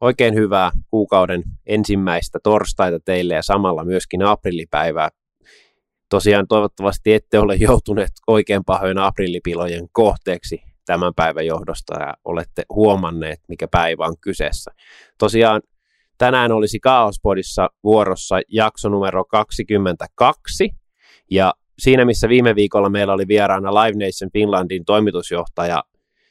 [0.00, 5.08] Oikein hyvää kuukauden ensimmäistä torstaita teille ja samalla myöskin aprillipäivää.
[6.08, 13.40] Tosiaan toivottavasti ette ole joutuneet oikein pahojen aprillipilojen kohteeksi tämän päivän johdosta ja olette huomanneet,
[13.48, 14.70] mikä päivä on kyseessä.
[15.18, 15.62] Tosiaan
[16.18, 20.70] tänään olisi Kaospodissa vuorossa jakso numero 22
[21.30, 25.82] ja siinä missä viime viikolla meillä oli vieraana Live Nation Finlandin toimitusjohtaja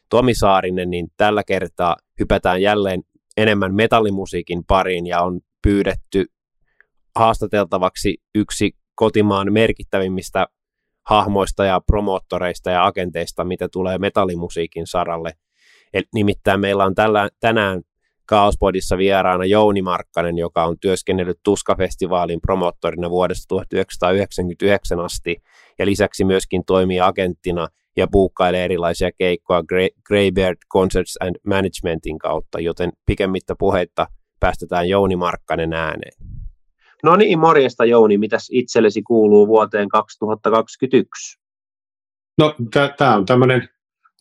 [0.09, 3.01] Tomi Saarinen, niin tällä kertaa hypätään jälleen
[3.37, 6.25] enemmän metallimusiikin pariin ja on pyydetty
[7.15, 10.47] haastateltavaksi yksi kotimaan merkittävimmistä
[11.05, 15.33] hahmoista ja promoottoreista ja agenteista, mitä tulee metallimusiikin saralle.
[15.93, 17.81] Et nimittäin meillä on tällä, tänään
[18.25, 25.37] Kaospodissa vieraana Jouni Markkanen, joka on työskennellyt Tuska-festivaalin promoottorina vuodesta 1999 asti
[25.79, 27.67] ja lisäksi myöskin toimii agenttina
[27.97, 29.63] ja buukkailee erilaisia keikkoja
[30.07, 34.07] Greybeard Concerts and Managementin kautta, joten pikemmittä puheitta
[34.39, 36.13] päästetään Jouni Markkanen ääneen.
[37.03, 41.39] No niin, morjesta Jouni, mitäs itsellesi kuuluu vuoteen 2021?
[42.37, 42.55] No
[42.97, 43.69] tämä on tämmöinen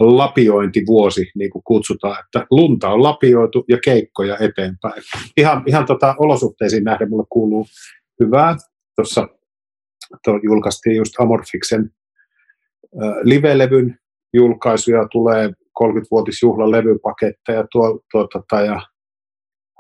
[0.01, 5.03] lapiointivuosi, niin kuin kutsutaan, että lunta on lapioitu ja keikkoja eteenpäin.
[5.37, 7.67] Ihan, ihan tota olosuhteisiin nähden mulle kuuluu
[8.21, 8.57] hyvää.
[8.97, 9.29] Tuossa
[10.43, 11.91] julkaistiin just Amorfiksen
[13.23, 13.99] live-levyn
[14.33, 15.49] julkaisuja, tulee
[15.83, 18.81] 30-vuotisjuhlan levypaketteja tuo, tuo, tota, ja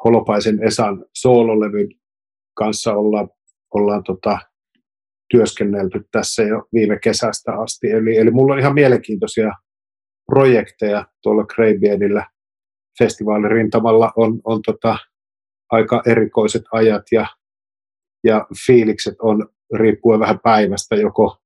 [0.04, 1.88] Holopaisen Esan soololevyn
[2.54, 3.28] kanssa olla,
[3.74, 4.38] ollaan tota,
[5.30, 7.90] työskennelty tässä jo viime kesästä asti.
[7.90, 9.52] Eli, eli mulla on ihan mielenkiintoisia
[10.26, 12.26] projekteja tuolla Greybeardillä
[12.98, 14.98] festivaalirintamalla on, on tota,
[15.70, 17.26] aika erikoiset ajat ja,
[18.24, 21.36] ja fiilikset on riippuen vähän päivästä joko,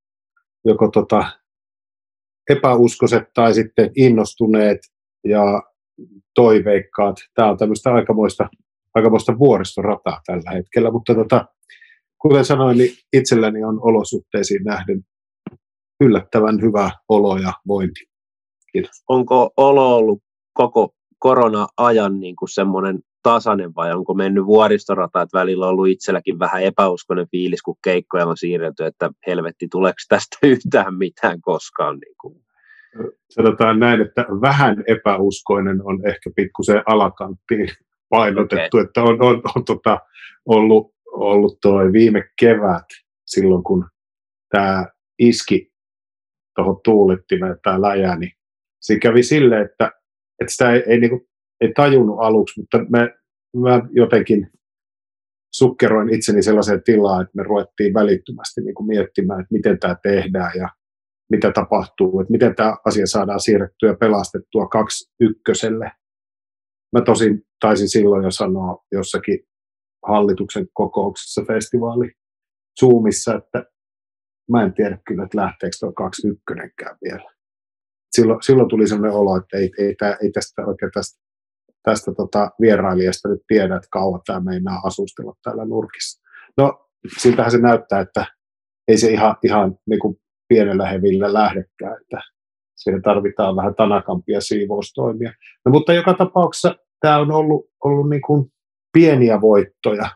[0.65, 1.27] joko tota,
[2.49, 4.79] epäuskoiset tai sitten innostuneet
[5.25, 5.63] ja
[6.35, 7.17] toiveikkaat.
[7.35, 8.49] Tämä on tämmöistä aikamoista,
[8.95, 11.45] aikamoista vuoristorataa tällä hetkellä, mutta tota,
[12.19, 15.05] kuten sanoin, niin itselläni on olosuhteisiin nähden
[16.01, 18.01] yllättävän hyvä olo ja vointi.
[18.73, 19.03] Kiitos.
[19.09, 20.23] Onko olo ollut
[20.53, 22.99] koko korona-ajan niin kuin semmoinen
[23.29, 28.27] tasainen vai onko mennyt vuoristorata, että välillä on ollut itselläkin vähän epäuskoinen fiilis, kun keikkoja
[28.27, 31.99] on siirretty, että helvetti, tuleeko tästä yhtään mitään koskaan?
[31.99, 32.45] Niin kuin.
[33.31, 37.69] Sanotaan näin, että vähän epäuskoinen on ehkä pikkusen alakanttiin
[38.09, 38.87] painotettu, okay.
[38.87, 39.99] että on, on, on tota,
[40.47, 42.87] ollut, ollut toi viime kevät
[43.27, 43.85] silloin, kun
[44.51, 44.87] tämä
[45.19, 45.73] iski
[46.57, 48.33] tuohon tuulittimeen, tämä läjä, niin
[48.81, 49.93] siinä kävi silleen, että,
[50.41, 51.23] että sitä ei, ei, niin kuin,
[51.61, 53.18] ei tajunnut aluksi, mutta me,
[53.57, 54.51] mä jotenkin
[55.55, 60.53] sukkeroin itseni sellaiseen tilaan, että me ruvettiin välittömästi niin kuin miettimään, että miten tämä tehdään
[60.59, 60.69] ja
[61.31, 65.93] mitä tapahtuu, että miten tämä asia saadaan siirrettyä ja pelastettua kaksi ykköselle.
[66.93, 69.39] Mä tosin taisin silloin jo sanoa jossakin
[70.07, 72.13] hallituksen kokouksessa festivaali
[72.81, 73.65] Zoomissa, että
[74.51, 77.39] mä en tiedä kyllä, että lähteekö tuo kaksi ykkönenkään vielä
[78.11, 81.21] silloin, silloin tuli sellainen olo, että ei, ei, tää, ei tästä oikein tästä,
[81.83, 86.23] tästä tota vierailijasta nyt tiedä, että kauan tämä meinaa asustella täällä nurkissa.
[86.57, 88.27] No, siltähän se näyttää, että
[88.89, 90.17] ei se ihan, ihan niin kuin
[90.49, 92.21] pienellä hevillä lähdekään, että
[92.77, 95.33] siihen tarvitaan vähän tanakampia siivoustoimia.
[95.65, 98.53] No, mutta joka tapauksessa tämä on ollut, ollut niin kuin
[98.93, 100.11] pieniä voittoja.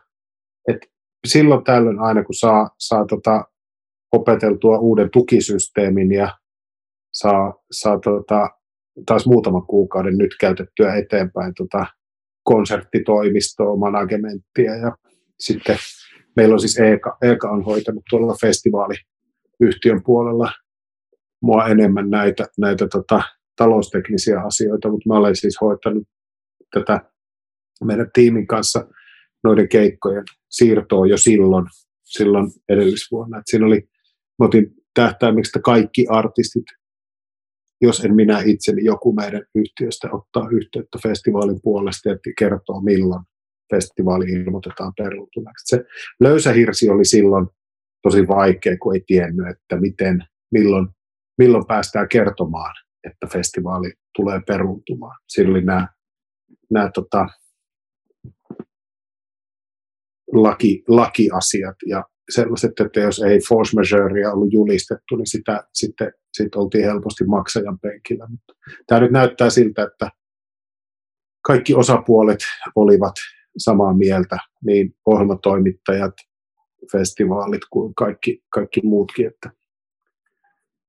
[0.67, 0.77] Et
[1.27, 3.45] silloin tällöin aina, kun saa, saa tota
[4.13, 6.37] opeteltua uuden tukisysteemin ja
[7.13, 8.49] saa, saa tota,
[9.05, 11.85] taas muutaman kuukauden nyt käytettyä eteenpäin tota,
[12.43, 14.97] konserttitoimistoa, managementtia ja
[15.39, 15.77] sitten
[16.35, 20.51] meillä on siis Eka, Eka on hoitanut tuolla festivaaliyhtiön puolella
[21.41, 23.21] mua enemmän näitä, näitä tota,
[23.55, 26.03] talousteknisiä asioita, mutta mä olen siis hoitanut
[26.73, 27.01] tätä
[27.85, 28.87] meidän tiimin kanssa
[29.43, 31.65] noiden keikkojen siirtoa jo silloin,
[32.03, 33.37] silloin edellisvuonna.
[33.37, 33.81] Et siinä oli,
[34.39, 36.65] mä otin tähtäimeksi, että kaikki artistit
[37.83, 43.23] jos en minä itse, niin joku meidän yhtiöstä ottaa yhteyttä festivaalin puolesta ja kertoo, milloin
[43.75, 45.63] festivaali ilmoitetaan peruuntuneeksi.
[45.65, 45.83] Se
[46.19, 47.47] löysä hirsi oli silloin
[48.01, 50.87] tosi vaikea, kun ei tiennyt, että miten, milloin,
[51.37, 55.19] milloin päästään kertomaan, että festivaali tulee peruuntumaan.
[55.49, 55.87] Oli nämä,
[56.71, 57.27] nämä tota,
[60.33, 66.55] laki, lakiasiat ja sellaiset, että jos ei force majeurea ollut julistettu, niin sitä sitten sit
[66.55, 68.27] oltiin helposti maksajan penkillä.
[68.27, 68.53] Mutta
[68.87, 70.11] tämä nyt näyttää siltä, että
[71.41, 72.39] kaikki osapuolet
[72.75, 73.13] olivat
[73.57, 76.13] samaa mieltä, niin ohjelmatoimittajat,
[76.91, 79.51] festivaalit kuin kaikki, kaikki muutkin, että,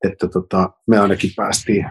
[0.09, 1.87] että tota, me ainakin päästiin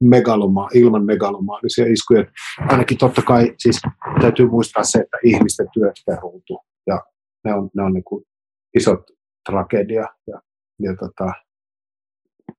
[0.00, 2.24] megaloma, ilman megalomaanisia iskuja.
[2.68, 3.80] Ainakin totta kai siis
[4.20, 6.69] täytyy muistaa se, että ihmisten työt peruutu ja
[7.44, 8.24] ne on, ne on niin kuin
[8.76, 9.00] isot
[9.50, 10.06] tragedia.
[10.26, 10.40] Ja,
[10.82, 11.32] ja tota,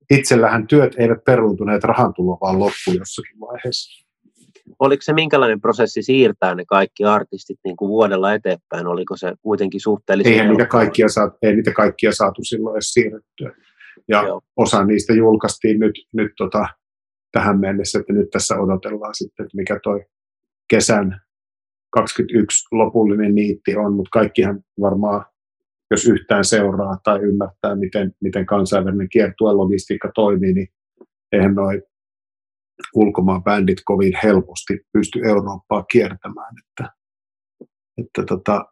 [0.09, 4.05] itsellähän työt eivät peruuntuneet, rahan tulo vaan loppu jossakin vaiheessa.
[4.79, 8.87] Oliko se minkälainen prosessi siirtää ne kaikki artistit niin kuin vuodella eteenpäin?
[8.87, 10.33] Oliko se kuitenkin suhteellisen...
[10.33, 13.51] Eihän niitä kaikkia, saatu, ei niitä kaikkia saatu silloin edes siirrettyä.
[14.07, 14.41] Ja Joo.
[14.55, 16.67] osa niistä julkaistiin nyt, nyt tota,
[17.31, 20.05] tähän mennessä, että nyt tässä odotellaan sitten, että mikä toi
[20.67, 21.21] kesän
[21.91, 25.25] 21 lopullinen niitti on, mutta kaikkihan varmaan,
[25.91, 30.67] jos yhtään seuraa tai ymmärtää, miten, miten kansainvälinen kiertue logistiikka toimii, niin
[31.31, 31.81] eihän noin
[32.95, 36.55] ulkomaan bändit kovin helposti pysty Eurooppaa kiertämään.
[36.57, 36.93] Että,
[37.97, 38.65] että tota,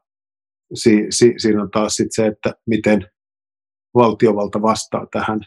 [0.74, 3.08] si, si, siinä on taas sit se, että miten
[3.96, 5.40] valtiovalta vastaa tähän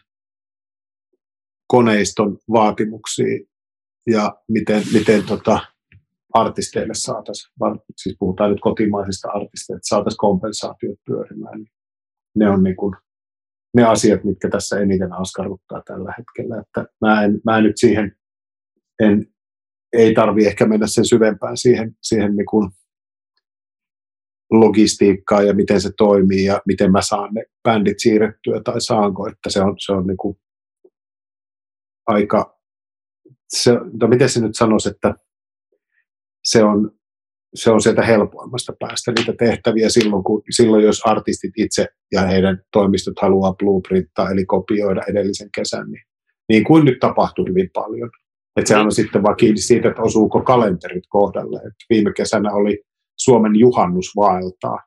[1.67, 3.49] koneiston vaatimuksiin
[4.07, 5.61] ja miten, miten tota,
[6.35, 7.53] artisteille saataisiin,
[7.97, 11.59] siis puhutaan nyt kotimaisista artisteista, että saataisiin kompensaatiot pyörimään.
[11.59, 11.73] Niin
[12.37, 12.95] ne on niin kuin,
[13.77, 16.61] ne asiat, mitkä tässä eniten askarruttaa tällä hetkellä.
[16.61, 18.17] Että mä, en, mä nyt siihen,
[19.03, 19.27] en,
[19.93, 22.71] ei tarvi ehkä mennä sen syvempään siihen, siihen niin kuin
[24.51, 29.51] logistiikkaan ja miten se toimii ja miten mä saan ne bändit siirrettyä tai saanko, että
[29.51, 30.37] se on, se on niin kuin
[32.07, 32.59] aika,
[33.49, 35.15] se, no miten se nyt sanoisi, että
[36.45, 36.91] se on,
[37.55, 42.63] se on sieltä helpoimmasta päästä niitä tehtäviä silloin, kun, silloin, jos artistit itse ja heidän
[42.73, 46.05] toimistot haluaa blueprinttaa, eli kopioida edellisen kesän, niin,
[46.49, 48.11] niin kuin nyt tapahtui hyvin paljon.
[48.57, 51.59] Että sehän on sitten vaan kiinni siitä, että osuuko kalenterit kohdalle.
[51.59, 52.83] Et viime kesänä oli
[53.19, 54.79] Suomen juhannus vaeltaa,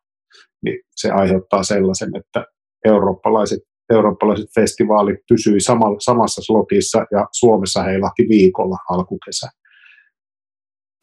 [0.63, 2.45] niin se aiheuttaa sellaisen, että
[2.85, 3.59] eurooppalaiset
[3.89, 9.47] eurooppalaiset festivaalit pysyi sama, samassa slotissa ja Suomessa heilahti viikolla alkukesä.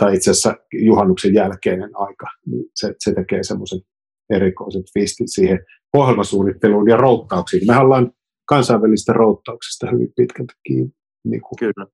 [0.03, 2.27] Tai itse asiassa juhannuksen jälkeinen aika.
[2.47, 3.81] Niin se, se tekee semmoisen
[4.31, 5.61] erikoiset fistit siihen
[5.97, 7.67] ohjelmasuunnitteluun ja routtauksiin.
[7.67, 8.13] Me ollaan
[8.49, 10.93] kansainvälistä routtauksista hyvin pitkälti kiinni.
[11.25, 11.59] Niin kuin.
[11.59, 11.87] Kyllä.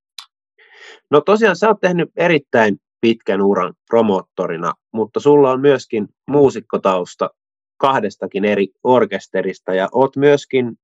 [1.10, 7.30] No tosiaan sä oot tehnyt erittäin pitkän uran promoottorina, mutta sulla on myöskin muusikkotausta
[7.76, 10.76] kahdestakin eri orkesterista ja olet myöskin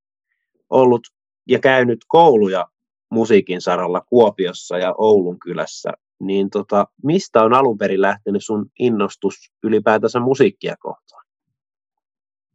[0.71, 1.03] ollut
[1.49, 2.67] ja käynyt kouluja
[3.11, 5.93] musiikin saralla Kuopiossa ja Oulun kylässä,
[6.27, 11.25] niin tota, mistä on alun perin lähtenyt sun innostus ylipäätänsä musiikkia kohtaan?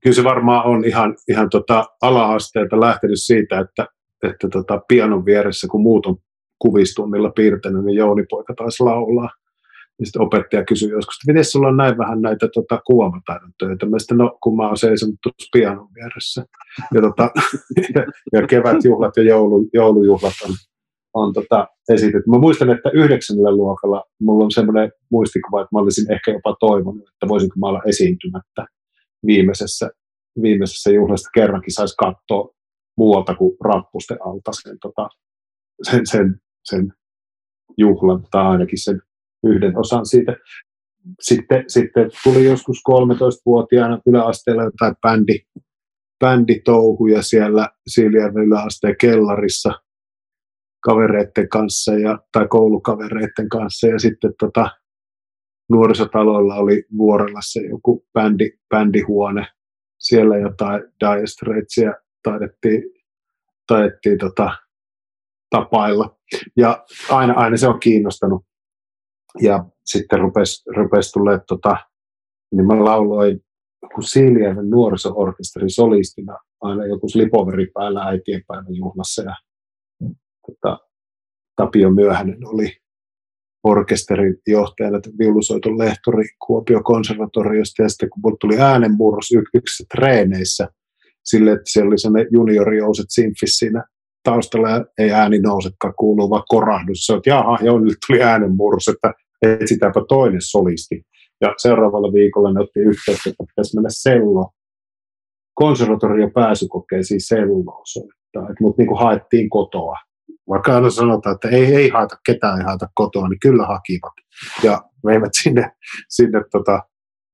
[0.03, 3.87] Kyllä se varmaan on ihan, ihan tota ala-asteelta lähtenyt siitä, että,
[4.23, 6.17] että tota pianon vieressä, kun muut on
[6.59, 9.29] kuvistunnilla piirtänyt, niin Jouni poika taisi laulaa.
[9.99, 13.85] Ja sitten opettaja kysyi joskus, että miten sulla on näin vähän näitä tota, kuvamataidon töitä?
[13.85, 16.45] Mä sitten, no kun mä oon seisonut tuossa pianon vieressä.
[16.93, 17.31] Ja, tota,
[17.95, 20.51] ja, ja kevätjuhlat ja joulu, joulujuhlat on,
[21.13, 22.29] on tota, esitetty.
[22.29, 27.09] Mä muistan, että yhdeksännellä luokalla mulla on semmoinen muistikuva, että mä olisin ehkä jopa toivonut,
[27.09, 28.65] että voisinko mä olla esiintymättä
[29.25, 29.89] viimeisessä,
[30.41, 32.53] viimeisessä juhlasta kerrankin saisi katsoa
[32.97, 35.09] muualta kuin rappusten alta sen, tota,
[35.83, 36.93] sen, sen, sen
[37.77, 39.01] juhlan tai ainakin sen
[39.43, 40.35] yhden osan siitä.
[41.21, 45.39] Sitten, sitten tuli joskus 13-vuotiaana yläasteella jotain bändi,
[46.19, 49.73] bänditouhuja siellä Siilijärven yläasteen kellarissa
[50.79, 53.87] kavereiden kanssa ja, tai koulukavereiden kanssa.
[53.87, 54.69] Ja sitten tota,
[55.69, 59.47] nuorisotaloilla oli Vuorellassa joku bändi, bändihuone.
[59.99, 62.83] Siellä jotain Dire Straitsia taidettiin,
[63.67, 64.51] taidettiin tota,
[65.49, 66.17] tapailla.
[66.57, 68.45] Ja aina, aina se on kiinnostanut
[69.41, 71.77] ja sitten rupesi, rupesi tulee, tota,
[72.51, 73.39] niin mä lauloin
[73.81, 79.35] joku Siilijärven nuoriso-orkesterin solistina aina joku slipoveri päällä äitienpäivän juhlassa ja
[80.49, 80.77] tota,
[81.55, 82.71] Tapio Myöhänen oli
[83.63, 90.67] orkesterin johtajana, viulusoiton lehtori Kuopio konservatoriosta, ja sitten kun tuli äänenmurros yksissä treeneissä,
[91.25, 93.83] sille, että siellä oli sellainen juniorioset sinfis siinä
[94.23, 97.09] taustalla, ja ei ääni nousekaan, kuuluu vaan korahdus.
[97.09, 101.01] On, että jaha, joo, nyt tuli äänenmurros, että etsitäänpä toinen solisti.
[101.41, 104.51] Ja seuraavalla viikolla ne otti yhteyttä, että pitäisi mennä sello,
[105.53, 108.55] konservatorio pääsykokeisiin selloa soittaa.
[108.59, 109.95] Mutta niin haettiin kotoa.
[110.49, 114.13] Vaikka aina sanotaan, että ei, ei haeta ketään, ei haeta kotoa, niin kyllä hakivat.
[114.63, 115.71] Ja veivät sinne,
[116.09, 116.83] sinne tota,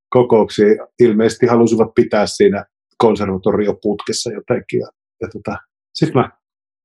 [0.10, 0.78] kokouksiin.
[1.00, 2.66] Ilmeisesti halusivat pitää siinä
[2.98, 4.80] konservatorioputkessa jotenkin.
[4.80, 4.88] Ja,
[5.22, 5.58] ja tota,
[5.94, 6.30] sitten mä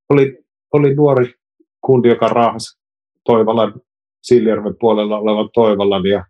[0.09, 0.39] olin,
[0.73, 1.35] olin nuori
[1.85, 2.81] kundi, joka raahasi
[3.25, 3.81] Toivalan
[4.23, 6.25] Siljärven puolella olevan Toivalan ja,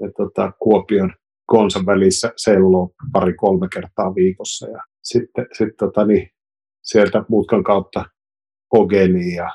[0.00, 1.12] ja tota, Kuopion
[1.46, 4.68] konsan välissä sello pari-kolme kertaa viikossa.
[4.68, 6.30] Ja sitten sit, tota, niin,
[6.82, 8.04] sieltä mutkan kautta
[8.74, 9.50] Ogeni ja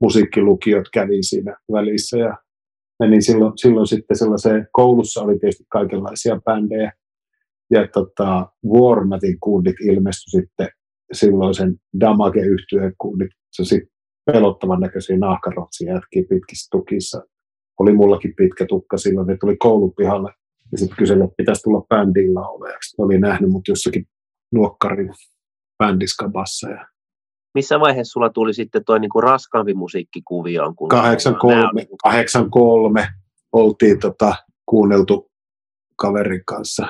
[0.00, 2.36] musiikkilukiot kävin siinä välissä ja
[3.00, 6.92] menin silloin, silloin sitten sellaiseen, koulussa oli tietysti kaikenlaisia bändejä,
[7.70, 10.68] ja tota, Warmatin kundit ilmestyi sitten
[11.12, 13.80] silloisen damage yhtyeen kundit, se
[14.32, 17.22] pelottavan näköisiä nahkarotsia jätkiä pitkissä tukissa.
[17.80, 20.32] Oli mullakin pitkä tukka silloin, ne tuli koulun pihalle
[20.72, 22.94] ja sitten kyseli, että pitäisi tulla bändiin laulajaksi.
[22.98, 24.06] Oli nähnyt mut jossakin
[24.52, 25.10] nuokkarin
[25.78, 26.86] bändiskabassa ja
[27.54, 30.74] missä vaiheessa sulla tuli sitten tuo niinku raskaampi musiikki kuvioon?
[30.88, 33.08] 83, 83
[33.52, 34.34] oltiin tota,
[34.66, 35.30] kuunneltu
[35.96, 36.86] kaverin kanssa,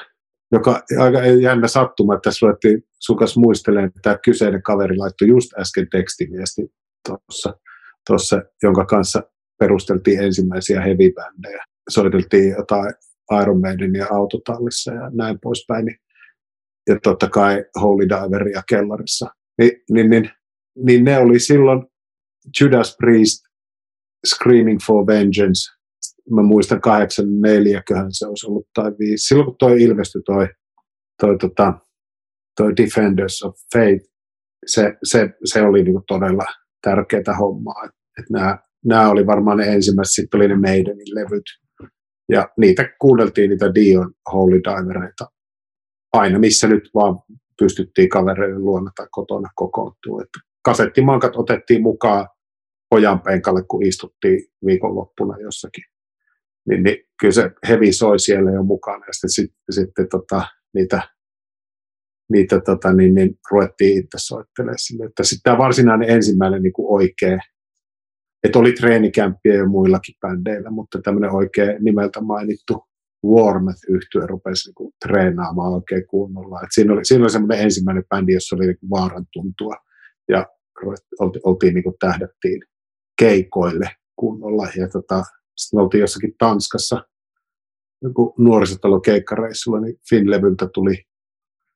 [0.52, 5.28] joka aika jännä sattuma, että tässä ruvettiin sun kanssa muistelemaan, että tämä kyseinen kaveri laittoi
[5.28, 6.62] just äsken tekstiviesti
[7.08, 7.54] tuossa,
[8.06, 9.22] tuossa jonka kanssa
[9.58, 11.64] perusteltiin ensimmäisiä heavy-bändejä.
[11.90, 12.94] Soiteltiin jotain
[13.42, 15.98] Iron Maidenia autotallissa ja näin poispäin.
[16.88, 19.30] Ja totta kai Holy Diveria kellarissa.
[19.58, 20.30] Ni, niin, niin
[20.76, 21.82] niin ne oli silloin
[22.60, 23.44] Judas Priest,
[24.26, 25.70] Screaming for Vengeance.
[26.30, 29.26] Mä muistan 84, köhän se olisi ollut, tai 5.
[29.26, 30.48] Silloin kun toi ilmestyi toi,
[31.20, 31.72] toi, tota,
[32.56, 34.04] toi Defenders of Faith,
[34.66, 36.44] se, se, se oli niinku todella
[36.82, 37.88] tärkeää hommaa.
[38.84, 41.44] Nämä, oli varmaan ne ensimmäiset, sitten oli ne Maidenin levyt.
[42.28, 45.26] Ja niitä kuunneltiin, niitä Dion Holy Divereita
[46.12, 47.18] aina, missä nyt vaan
[47.58, 50.22] pystyttiin kavereiden luona tai kotona kokoontua.
[50.22, 52.28] Että kasettimankat otettiin mukaan
[52.90, 55.84] pojan penkalle, kun istuttiin viikonloppuna jossakin.
[56.68, 61.02] Niin, niin kyllä se hevi soi siellä jo mukana ja sitten, sitten, sitten tota, niitä,
[62.32, 65.04] niitä tota, niin, niin, ruvettiin itse soittelemaan sille.
[65.04, 67.38] Että sitten tämä varsinainen ensimmäinen niin kuin oikea,
[68.44, 72.84] että oli treenikämppiä jo muillakin bändeillä, mutta tämmöinen oikein nimeltä mainittu
[73.26, 76.60] Warmth yhtye rupesi niin kuin, treenaamaan oikein kunnolla.
[76.62, 79.74] Et siinä oli, siinä oli semmoinen ensimmäinen bändi, jossa oli niin vaaran tuntua
[80.28, 80.46] ja
[81.44, 82.62] oltiin, niin kuin tähdättiin
[83.18, 84.68] keikoille kunnolla.
[84.76, 85.22] Ja tota,
[85.56, 87.04] sitten oltiin jossakin Tanskassa
[88.02, 91.04] joku nuorisotalon keikkareissulla, niin Finlevyltä tuli,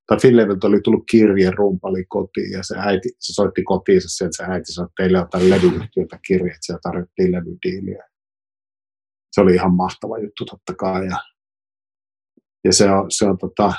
[0.07, 4.45] tai Finlevyltä oli tullut kirje rumpali kotiin, ja se äiti, se soitti kotiinsa sen, se
[4.45, 8.05] äiti sanoi, että teille on tämän levyyhtiöltä kirje, että siellä tarjottiin levydiiliä.
[9.33, 11.19] Se oli ihan mahtava juttu totta kai, ja,
[12.65, 13.73] ja se on, se on tota,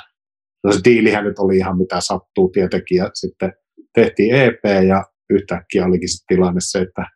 [0.64, 3.52] no se diilihän nyt oli ihan mitä sattuu tietenkin, ja sitten
[3.94, 7.06] tehtiin EP ja yhtäkkiä olikin se tilanne se, että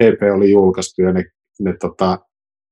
[0.00, 1.24] EP oli julkaistu ja ne,
[1.60, 2.18] ne tota,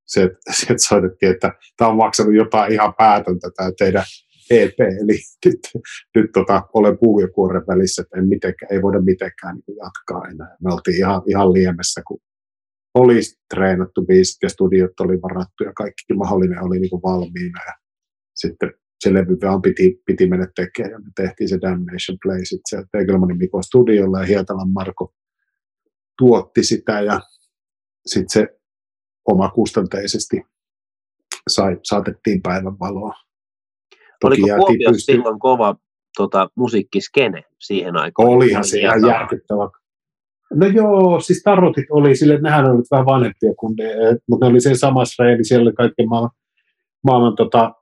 [0.07, 4.05] se, se soitettiin, että tämä on maksanut jotain ihan päätöntä tämä teidän
[4.51, 5.61] EP, eli nyt,
[6.15, 10.29] nyt tota, olen puu ja kuoren välissä, että en mitenkään, ei voida mitenkään niin jatkaa
[10.29, 10.57] enää.
[10.65, 12.21] Me oltiin ihan, ihan liemessä, kun
[12.95, 13.21] oli
[13.55, 17.61] treenattu biisit ja studiot oli varattu ja kaikki mahdollinen oli niin kuin valmiina.
[17.67, 17.73] Ja
[18.35, 22.87] sitten se levy vaan piti, piti mennä tekemään, ja me tehtiin se Damnation Play sitten
[22.93, 25.15] Tegelmanin Mikon studiolla, ja Hietalan Marko
[26.19, 27.21] tuotti sitä, ja
[28.07, 28.59] sitten se
[29.29, 30.43] oma kustanteisesti
[31.49, 33.15] sai, saatettiin päivän valoa.
[34.21, 35.77] Toki Oliko Kuopio silloin kova
[36.17, 38.29] tota, musiikkiskene siihen aikaan?
[38.29, 39.71] Olihan se ihan järkyttävä.
[40.55, 43.85] No joo, siis tarotit oli sille, että nehän olivat vähän vanhempia kuin ne,
[44.29, 46.31] mutta ne oli se samassa reili, siellä oli kaikki maailman,
[47.05, 47.73] maailman tota,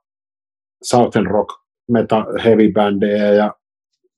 [0.83, 1.49] Southern Rock
[1.91, 3.53] meta heavy bändejä ja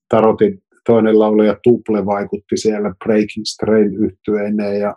[0.09, 4.95] Tarotin toinen laulaja Tuple vaikutti siellä Breaking Strain yhtyeineen ja,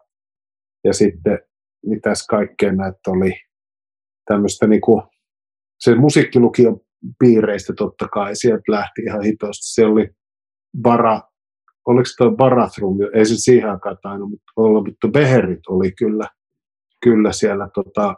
[0.84, 1.38] ja sitten
[1.86, 3.32] mitäs kaikkea näitä oli
[4.24, 5.02] tämmöistä niinku,
[5.78, 6.80] se musiikkilukio
[7.18, 9.74] piireistä totta kai, sieltä lähti ihan hitosti.
[9.74, 10.08] Se oli
[10.82, 11.20] bara,
[11.86, 16.28] oliko tuo Barathroom, ei se siihen aikaan tainnut, olla, mutta Beherit oli kyllä,
[17.02, 18.14] kyllä siellä tota,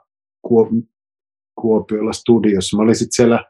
[1.60, 2.76] Kuopiolla studiossa.
[2.76, 3.44] Mä olin sitten siellä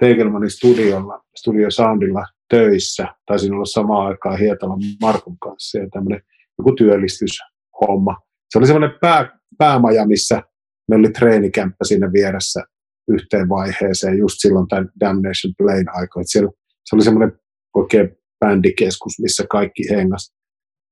[0.00, 3.06] Tegelmanin studiolla, Studio Soundilla töissä.
[3.26, 6.22] Taisin olla samaan aikaan Hietalan Markun kanssa ja tämmöinen
[6.58, 8.16] joku työllistyshomma.
[8.50, 10.42] Se oli semmoinen pää, päämaja, missä
[10.90, 12.64] me oli treenikämppä siinä vieressä
[13.08, 16.26] yhteen vaiheeseen just silloin tämän Damnation Plane aikoina.
[16.26, 16.50] Siellä,
[16.84, 17.38] se oli semmoinen
[17.74, 20.34] oikein bändikeskus, missä kaikki hengas.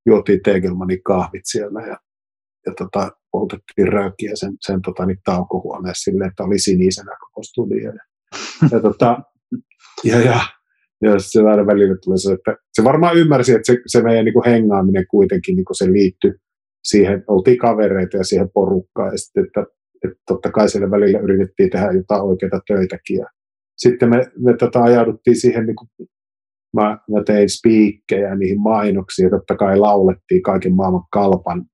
[0.07, 1.97] Juotiin Tegelmanin kahvit siellä ja,
[2.67, 7.93] ja tota, poltettiin röökiä sen, sen tota, niin taukohuoneessa silleen, että oli sinisenä koko studio.
[7.93, 8.03] Ja,
[8.73, 9.19] ja, tota,
[10.05, 10.41] ja, ja,
[11.03, 14.33] ja se aina välillä tuli se, että se varmaan ymmärsi, että se, se meidän niin
[14.33, 16.33] kuin hengaaminen kuitenkin niin kuin se liittyi
[16.85, 19.65] siihen, oltiin kavereita ja siihen porukkaan, ja sitten, että,
[20.05, 23.17] että totta kai siellä välillä yritettiin tehdä jotain oikeita töitäkin.
[23.19, 23.27] Ja
[23.77, 26.09] sitten me, me tota, ajauduttiin siihen, niin kuin,
[26.77, 31.65] mä, mä tein spiikkejä niihin mainoksiin, ja totta kai laulettiin kaiken maailman kalpan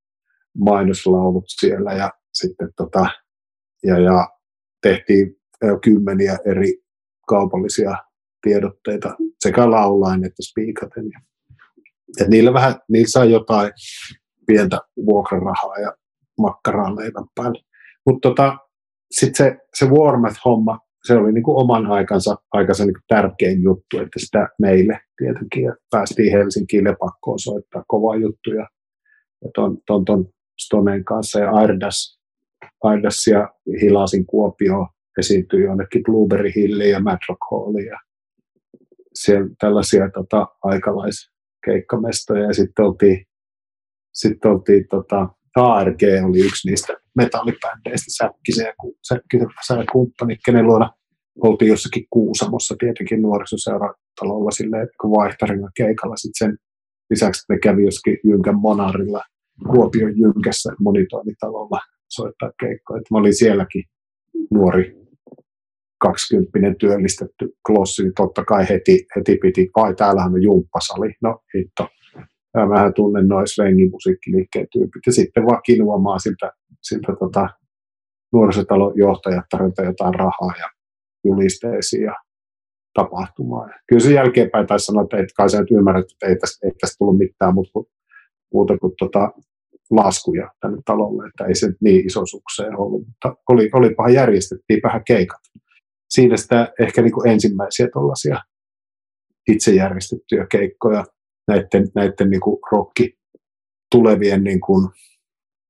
[0.58, 3.06] mainoslaulut siellä ja sitten tota,
[3.84, 4.28] ja, ja
[4.82, 5.36] tehtiin
[5.84, 6.82] kymmeniä eri
[7.28, 7.96] kaupallisia
[8.42, 11.04] tiedotteita sekä laulain että spiikaten.
[12.20, 13.72] Et niillä vähän, niillä sai jotain,
[14.46, 15.92] pientä vuokrarahaa ja
[16.38, 17.62] makkaraa leivän päälle.
[18.06, 18.58] Mutta tota,
[19.10, 24.18] sitten se, se Warmeth-homma, se oli niin kuin oman aikansa aikaisen niin tärkein juttu, että
[24.18, 28.66] sitä meille tietenkin, ja päästiin Helsinkiin lepakkoon soittaa kovaa juttuja
[29.44, 30.28] ja ton, ton, ton
[30.60, 32.18] Stonen kanssa, ja Airdas,
[32.82, 33.48] Airdas ja
[33.80, 34.86] Hilasin Kuopio
[35.18, 37.98] esiintyi jonnekin Blueberry Hilliin ja Mad Rock Halliin, ja
[39.14, 43.26] siellä tällaisia tota, aikalaiskeikkamestoja, ja sitten oltiin,
[44.14, 48.72] sitten oltiin tota, ARG oli yksi niistä metallibändeistä, Säkkisen ja,
[49.08, 49.48] Säkkisen
[50.28, 50.90] ja kenen luona
[51.42, 56.16] oltiin jossakin Kuusamossa tietenkin nuorisoseurantalolla silleen vaihtarina keikalla.
[56.16, 56.58] Sitten sen
[57.10, 59.22] lisäksi ne kävi jossakin Jynkän Monarilla,
[59.66, 63.02] Kuopion Jynkässä monitoimitalolla soittaa keikkoja.
[63.10, 63.84] Mä olin sielläkin
[64.50, 64.98] nuori
[66.00, 71.88] kaksikymppinen työllistetty klossi, niin totta kai heti, heti piti, vai täällähän on jumppasali, no hitto,
[72.56, 75.02] mä vähän tunnen noin svengin musiikkiliikkeen tyypit.
[75.06, 77.48] Ja sitten vaan kinuamaan siltä, siltä tota,
[78.32, 80.70] nuorisotalon johtajat tarjota jotain rahaa ja
[81.24, 82.14] julisteisiin ja
[82.94, 83.74] tapahtumaan.
[83.88, 86.72] Kyllä se jälkeenpäin taisi sanoa, että et kai sä nyt ymmärrät, että ei tästä, ei
[86.80, 87.86] tästä tullut mitään kuin,
[88.52, 89.32] muuta kuin tota,
[89.90, 95.02] laskuja tänne talolle, että ei se niin iso sukseen ollut, mutta oli, olipahan järjestettiin vähän
[95.04, 95.40] keikat.
[96.10, 98.38] Siinä sitä ehkä niin kuin ensimmäisiä tuollaisia
[99.48, 101.04] itse järjestettyjä keikkoja
[101.48, 103.18] näiden, näiden niin kuin rokki
[103.90, 104.88] tulevien niin kuin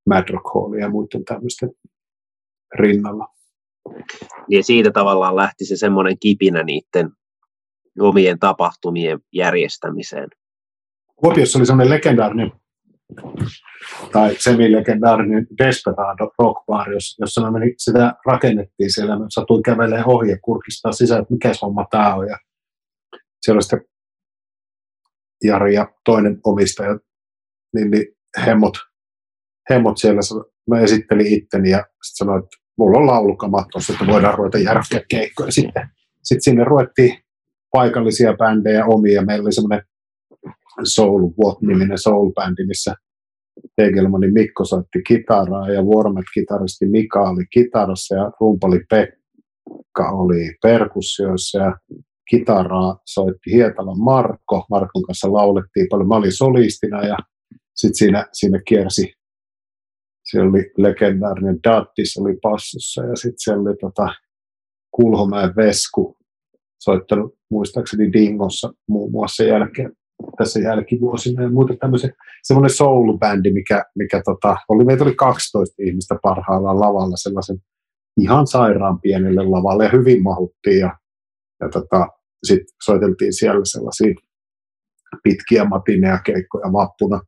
[0.09, 1.71] Mad Rock Hallin ja muiden tämmöisten
[2.75, 3.27] rinnalla.
[4.49, 7.11] Niin siitä tavallaan lähti se semmoinen kipinä niiden
[8.01, 10.29] omien tapahtumien järjestämiseen.
[11.17, 12.53] Kuopiossa oli semmoinen legendaarinen
[14.13, 20.39] tai semi-legendaarinen Desperado rockbar, jossa mä menin, sitä rakennettiin siellä, mä satuin kävelemään ohi ja
[20.43, 22.29] kurkistaa sisään, että mikä homma tämä on.
[22.29, 22.39] Ja
[23.43, 23.85] siellä sitten
[25.45, 26.99] Jari ja toinen omistaja,
[27.75, 28.07] niin, niin
[28.47, 28.75] hemmot,
[29.71, 30.21] hemmot siellä,
[30.71, 35.01] mä esittelin itteni ja sitten sanoin, että mulla on laulukamat tuossa, että voidaan ruveta järkeä
[35.09, 35.51] keikkoja.
[35.51, 35.89] Sitten,
[36.23, 37.19] sitten sinne ruvettiin
[37.71, 39.23] paikallisia bändejä omia.
[39.23, 39.88] Meillä oli semmoinen
[40.85, 42.95] Soul What-niminen soul-bändi, missä
[43.77, 51.77] Tegelmanin Mikko soitti kitaraa ja Warmet-kitaristi Mika oli kitarassa ja rumpali Pekka oli perkussioissa ja
[52.31, 54.67] kitaraa soitti Hietala Marko.
[54.71, 56.09] Markon kanssa laulettiin paljon.
[56.09, 57.17] Mä olin solistina ja
[57.77, 59.13] sitten siinä, siinä kiersi,
[60.31, 64.09] siellä oli legendaarinen Dattis oli passossa ja sitten siellä oli tota
[64.91, 66.17] Kulhomäen Vesku
[66.81, 69.93] soittanut muistaakseni Dingossa muun muassa jälkeen,
[70.39, 76.19] tässä jälkivuosina ja muuta tämmöisen, semmoinen soul-bändi, mikä, mikä tota, oli, meitä oli 12 ihmistä
[76.23, 77.59] parhaillaan lavalla sellaisen
[78.21, 80.99] ihan sairaan pienelle lavalle ja hyvin mahuttiin ja,
[81.61, 82.09] ja tota,
[82.45, 84.15] sitten soiteltiin siellä sellaisia
[85.23, 87.21] pitkiä matineja keikkoja vappuna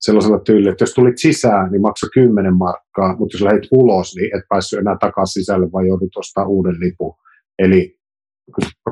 [0.00, 4.36] sellaisella tyylillä, että jos tulit sisään, niin maksoi 10 markkaa, mutta jos lähdit ulos, niin
[4.36, 7.14] et päässyt enää takaisin sisälle, vaan joudut ostaa uuden lipun.
[7.58, 7.98] Eli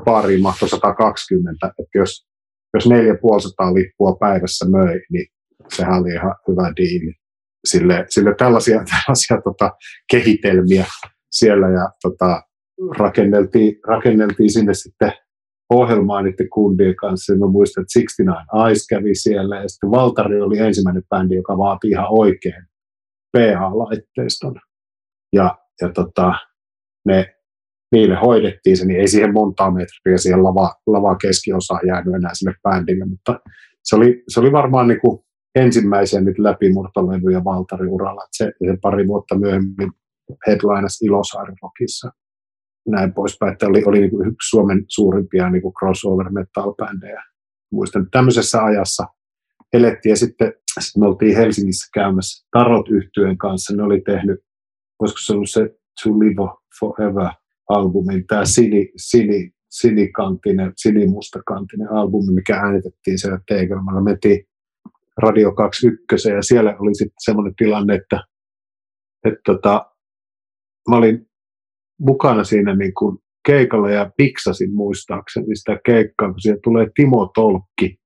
[0.05, 2.29] pariin mahtoi 120, että jos,
[2.75, 5.27] jos 450 lippua päivässä möi, niin
[5.69, 7.15] sehän oli ihan hyvä diili.
[7.65, 9.71] Sille, sille tällaisia, tällaisia tota,
[10.11, 10.85] kehitelmiä
[11.31, 12.43] siellä ja tota,
[12.99, 15.13] rakenneltiin, rakenneltiin sinne sitten
[15.71, 17.33] ohjelmaa niiden kundien kanssa.
[17.33, 21.89] Mä muistan, että 69 Ice kävi siellä ja sitten Valtari oli ensimmäinen bändi, joka vaati
[21.89, 22.67] ihan oikein
[23.33, 24.55] PA-laitteiston.
[25.33, 26.33] Ja, ja tota,
[27.07, 27.36] ne,
[27.93, 32.55] niille hoidettiin se, niin ei siihen montaa metriä siihen lava, lava keskiosaan jäänyt enää sille
[32.63, 33.41] bändille, mutta
[33.85, 35.19] se oli, se oli varmaan niin kuin
[35.55, 39.93] ensimmäisiä nyt läpimurtolevyjä Valtari uralla, se, se pari vuotta myöhemmin
[40.47, 41.53] headlinas Ilosaari
[42.89, 47.23] näin poispäin, että oli, oli niin kuin yksi Suomen suurimpia niin kuin crossover metal-bändejä.
[47.73, 49.07] Muistan, että tämmöisessä ajassa
[49.73, 53.77] elettiin ja sitten, sitten me oltiin Helsingissä käymässä Tarot yhtyeen kanssa.
[53.77, 54.41] Ne oli tehnyt,
[54.99, 55.61] olisiko se ollut se
[56.03, 57.31] To Live Forever
[57.69, 64.03] albumin, tämä sini, sini, sinikantinen, sinimustakantinen albumi, mikä äänitettiin siellä Tegelmalla.
[64.03, 64.45] Mentiin
[65.23, 68.21] Radio 21 ja siellä oli sitten semmoinen tilanne, että,
[69.25, 69.87] että tota,
[70.91, 71.27] mä olin
[72.01, 77.97] mukana siinä niin kuin keikalla ja piksasin muistaakseni sitä keikkaa, kun siellä tulee Timo Tolkki.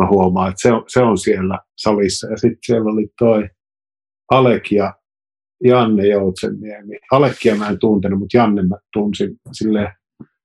[0.00, 2.30] Mä huomaan, että se on, se on siellä salissa.
[2.30, 3.48] Ja sitten siellä oli toi
[4.30, 4.94] Alek ja
[5.64, 6.98] Janne Joutsenniemi.
[7.12, 9.92] Alekia mä en tuntenut, mutta Janne mä tunsin sille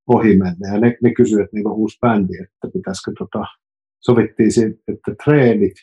[0.07, 0.73] ohimenne.
[0.73, 3.45] Ja ne, ne kysyivät, että niillä on uusi bändi, että pitäisikö tota,
[3.99, 5.73] sovittiin siitä, että treenit.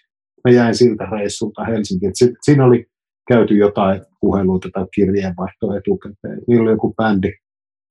[0.44, 2.12] Mä jäin siltä reissulta Helsinkiin.
[2.42, 2.86] Siinä oli
[3.28, 6.40] käyty jotain puheluita tai kirjeenvaihtoa etukäteen.
[6.48, 7.32] Niillä oli joku bändi.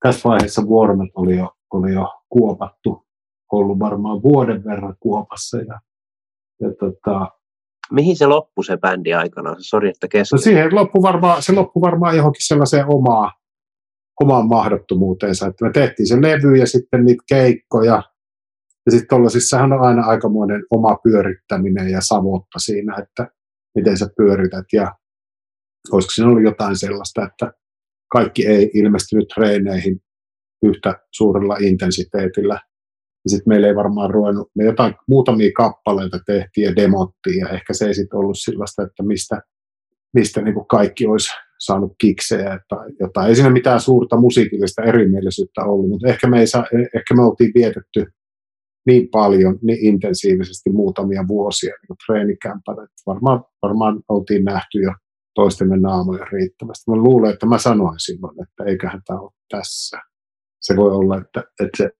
[0.02, 3.06] Tässä vaiheessa Warmet oli jo, oli jo kuopattu,
[3.52, 5.58] ollut varmaan vuoden verran kuopassa.
[5.58, 5.80] Ja,
[6.60, 7.28] ja tota,
[7.92, 9.56] mihin se loppui se bändi aikanaan?
[9.58, 10.36] Sori, että kesken.
[10.36, 13.32] No siihen loppu varmaan, se loppui varmaan johonkin sellaiseen omaa,
[14.20, 18.02] omaan mahdottomuuteensa, että me tehtiin se levy ja sitten niitä keikkoja,
[18.86, 23.28] ja sitten tuollaisissahan on aina aikamoinen oma pyörittäminen ja savotta siinä, että
[23.74, 24.94] miten sä pyörität ja
[25.92, 27.52] olisiko siinä ollut jotain sellaista, että
[28.12, 30.00] kaikki ei ilmestynyt treeneihin
[30.62, 32.60] yhtä suurella intensiteetillä.
[33.24, 37.72] Ja sitten meillä ei varmaan ruvennut, me jotain muutamia kappaleita tehtiin ja demottiin, ja ehkä
[37.72, 39.40] se ei sitten ollut sellaista, että mistä,
[40.14, 43.28] mistä niin kuin kaikki olisi saanut kiksejä tai jotain.
[43.28, 47.52] Ei siinä mitään suurta musiikillista erimielisyyttä ollut, mutta ehkä me, ei saa, ehkä me oltiin
[47.54, 48.06] vietetty
[48.86, 54.92] niin paljon, niin intensiivisesti muutamia vuosia niin treenikämpänä, että varmaan, varmaan oltiin nähty jo
[55.34, 56.90] toistemme naamoja riittävästi.
[56.90, 59.98] Mä luulen, että mä sanoin silloin, että eiköhän tämä ole tässä.
[60.60, 61.90] Se voi olla, että, että se,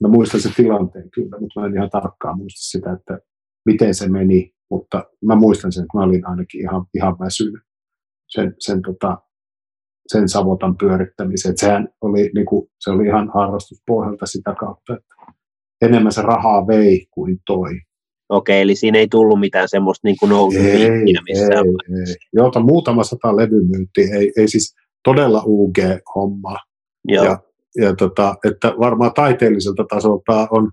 [0.00, 3.18] mä muistan sen tilanteen kyllä, mutta mä en ihan tarkkaan muista sitä, että
[3.66, 7.62] miten se meni, mutta mä muistan sen, että mä olin ainakin ihan, ihan väsynyt
[8.28, 9.18] sen, sen, tota,
[10.06, 11.58] sen savotan pyörittämiseen.
[11.58, 15.14] Sehän oli, niin kuin, se oli ihan harrastuspohjalta sitä kautta, että
[15.82, 17.80] enemmän se rahaa vei kuin toi.
[18.28, 22.16] Okei, eli siinä ei tullut mitään semmoista niin kuin nousuvinkkiä missään ei, ei.
[22.32, 26.56] Jota muutama sata levymyyntiä, ei, ei siis todella UG-homma.
[27.08, 27.24] Joo.
[27.24, 27.38] Ja,
[27.76, 30.70] ja tota, että varmaan taiteelliselta tasolta on,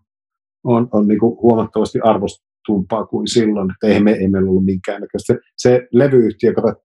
[0.64, 5.34] on, on niin kuin huomattavasti arvostumpaa kuin silloin, että ei, me, ei meillä ollut minkäännäköistä.
[5.34, 6.76] Se, se levyyhtiö, joka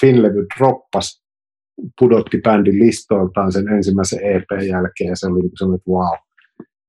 [0.00, 1.22] Finlevy droppas,
[2.00, 6.16] pudotti bändin listoiltaan sen ensimmäisen EP jälkeen, ja se oli sellainen, että wow,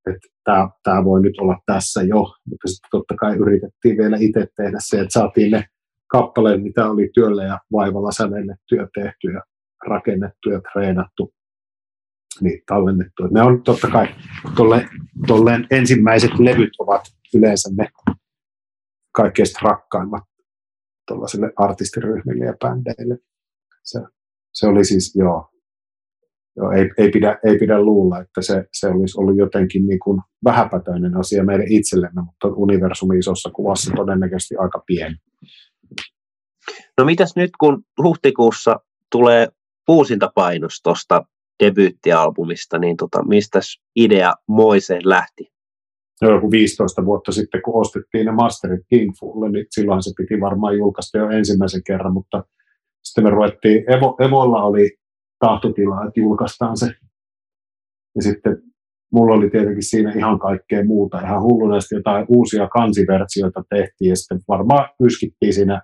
[0.07, 4.47] että tämä, tämä voi nyt olla tässä jo, mutta sitten totta kai yritettiin vielä itse
[4.57, 5.63] tehdä se, että saatiin ne
[6.07, 9.41] kappaleet, mitä oli työllä ja vaivalla sävelletty ja tehty ja
[9.87, 11.33] rakennettu ja treenattu,
[12.41, 13.27] niin tallennettu.
[13.31, 14.07] Ne on totta kai,
[14.55, 14.87] tolle,
[15.27, 17.01] tolleen ensimmäiset levyt ovat
[17.33, 17.87] yleensä ne
[19.11, 20.23] kaikkein rakkaimmat
[21.07, 23.17] tuollaisille artistiryhmille ja bändeille.
[23.83, 23.99] Se,
[24.53, 25.49] se oli siis, joo,
[26.55, 30.21] joo ei, ei, pidä, ei pidä luulla, että se, se olisi ollut jotenkin niin kuin
[30.43, 35.15] vähäpätöinen asia meille itsellemme, mutta universumin isossa kuvassa todennäköisesti aika pieni.
[36.97, 38.79] No mitäs nyt, kun huhtikuussa
[39.11, 39.47] tulee
[39.87, 41.25] uusinta painos tuosta
[41.65, 43.59] debyyttialbumista, niin tota, mistä
[43.95, 45.53] idea moiseen lähti?
[46.21, 50.77] No, joku 15 vuotta sitten, kun ostettiin ne masterit Kingfulle, niin silloin se piti varmaan
[50.77, 52.43] julkaista jo ensimmäisen kerran, mutta
[53.03, 54.97] sitten me ruvettiin, Evo, Evolla oli
[55.39, 56.85] tahtotila, että julkaistaan se.
[58.15, 58.57] Ja sitten
[59.13, 64.39] mulla oli tietenkin siinä ihan kaikkea muuta, ihan hulluneesti jotain uusia kansiversioita tehtiin, ja sitten
[64.47, 65.81] varmaan yskittiin siinä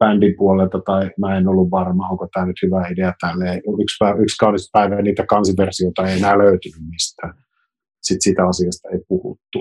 [0.00, 3.56] bändin puolelta, tai mä en ollut varma, onko tämä nyt hyvä idea tälleen.
[3.82, 7.34] Yksi, yksi kaudesta päivä niitä kansiversioita ei enää löytynyt mistään.
[8.02, 9.58] Sitten sitä asiasta ei puhuttu.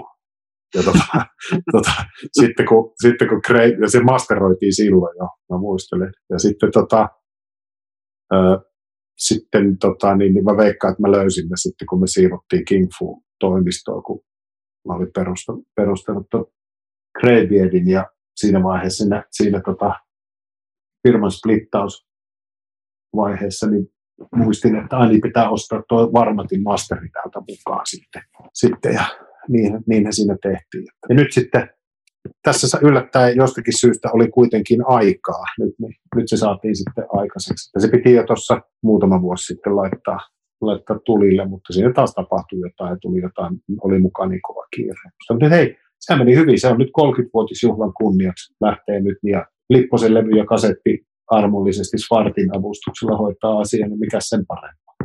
[0.76, 1.06] Ja tota,
[1.74, 1.92] tota,
[2.32, 6.12] sitten kun, sitten kun Craig, ja se masteroitiin silloin jo, mä muistelen.
[6.30, 7.10] Ja sitten tota,
[8.34, 8.38] ö,
[9.18, 12.88] sitten tota, niin, niin mä veikkaan, että mä löysin ne sitten, kun me siivottiin King
[13.00, 14.22] Fu-toimistoon, kun
[14.88, 16.28] mä olin perustanut, perustanut
[17.20, 19.94] Greybeardin ja siinä vaiheessa siinä, siinä tota,
[21.08, 22.08] firman splittaus
[23.16, 23.88] vaiheessa, niin
[24.36, 28.22] muistin, että aina pitää ostaa tuo varmatin masteri täältä mukaan sitten.
[28.54, 29.06] sitten ja
[29.48, 30.86] niin, niinhän siinä tehtiin.
[31.10, 31.70] Ja nyt sitten
[32.44, 35.44] tässä yllättäen jostakin syystä oli kuitenkin aikaa.
[35.60, 37.72] Nyt, niin, nyt se saatiin sitten aikaiseksi.
[37.76, 40.20] Ja se piti jo tuossa muutama vuosi sitten laittaa,
[40.62, 45.10] laittaa tulille, mutta siinä taas tapahtui jotain ja tuli jotain, oli mukaan niin kova kiire.
[45.30, 46.60] Mutta hei, se meni hyvin.
[46.60, 48.54] Se on nyt 30-vuotisjuhlan kunniaksi.
[48.62, 54.46] Lähtee nyt ja Lipposen levy ja kasetti armollisesti Svartin avustuksella hoitaa asian, niin mikä sen
[54.46, 54.96] parempaa.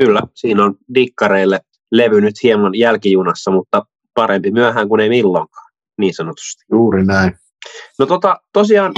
[0.00, 1.60] Kyllä, siinä on dikkareille
[1.92, 3.82] levy nyt hieman jälkijunassa, mutta
[4.14, 6.64] parempi myöhään kuin ei milloinkaan niin sanotusti.
[6.72, 7.32] Juuri näin.
[7.98, 8.92] No tota, tosiaan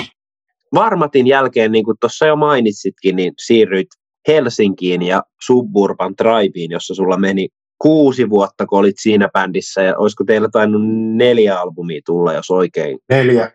[0.74, 3.88] Varmatin jälkeen, niin kuin tuossa jo mainitsitkin, niin siirryit
[4.28, 10.24] Helsinkiin ja Suburban Driveen, jossa sulla meni kuusi vuotta, kun olit siinä bändissä, ja olisiko
[10.24, 10.83] teillä tainnut
[11.16, 12.98] neljä albumia tulla, jos oikein?
[13.09, 13.52] Neljä,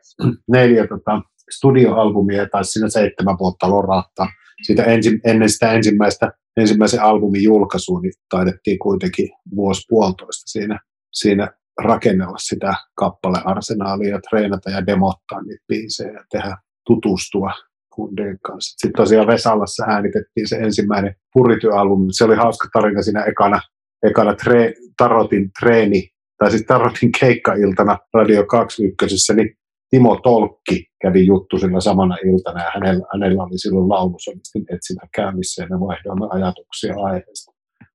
[0.51, 1.21] neljä tota,
[1.51, 4.27] studioalbumia, taisi siinä seitsemän vuotta lorahtaa.
[4.63, 10.79] Siitä ensi, ennen sitä ensimmäistä, ensimmäisen albumin julkaisua, niin taidettiin kuitenkin vuosi puolitoista siinä,
[11.13, 11.51] siinä
[11.83, 17.51] rakennella sitä kappalearsenaalia treenata ja demottaa niitä biisejä ja tehdä tutustua
[17.95, 18.75] kundien kanssa.
[18.77, 22.07] Sitten tosiaan Vesalassa äänitettiin se ensimmäinen purityalbumi.
[22.11, 23.61] Se oli hauska tarina siinä ekana,
[24.03, 29.57] ekana tre, Tarotin treeni, tai siis Tarotin keikkailtana Radio 21, niin
[29.89, 35.63] Timo Tolkki kävi juttu sillä samana iltana ja hänellä, hänellä oli silloin laulusolistin etsintä käynnissä
[35.63, 37.51] ja me vaihdoimme ajatuksia aiheesta.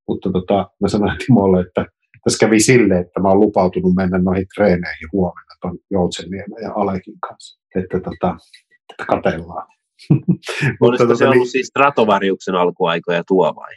[0.08, 1.86] Mutta tota, mä sanoin Timolle, että
[2.24, 7.20] tässä kävi silleen, että mä oon lupautunut mennä noihin treeneihin huomenna ton Joutsenniemen ja Alekin
[7.28, 8.36] kanssa, että, tota,
[8.90, 9.66] että katellaan.
[10.80, 13.74] Olisiko tota, se ollut niin, siis Stratovariuksen alkuaikoja tuo vai?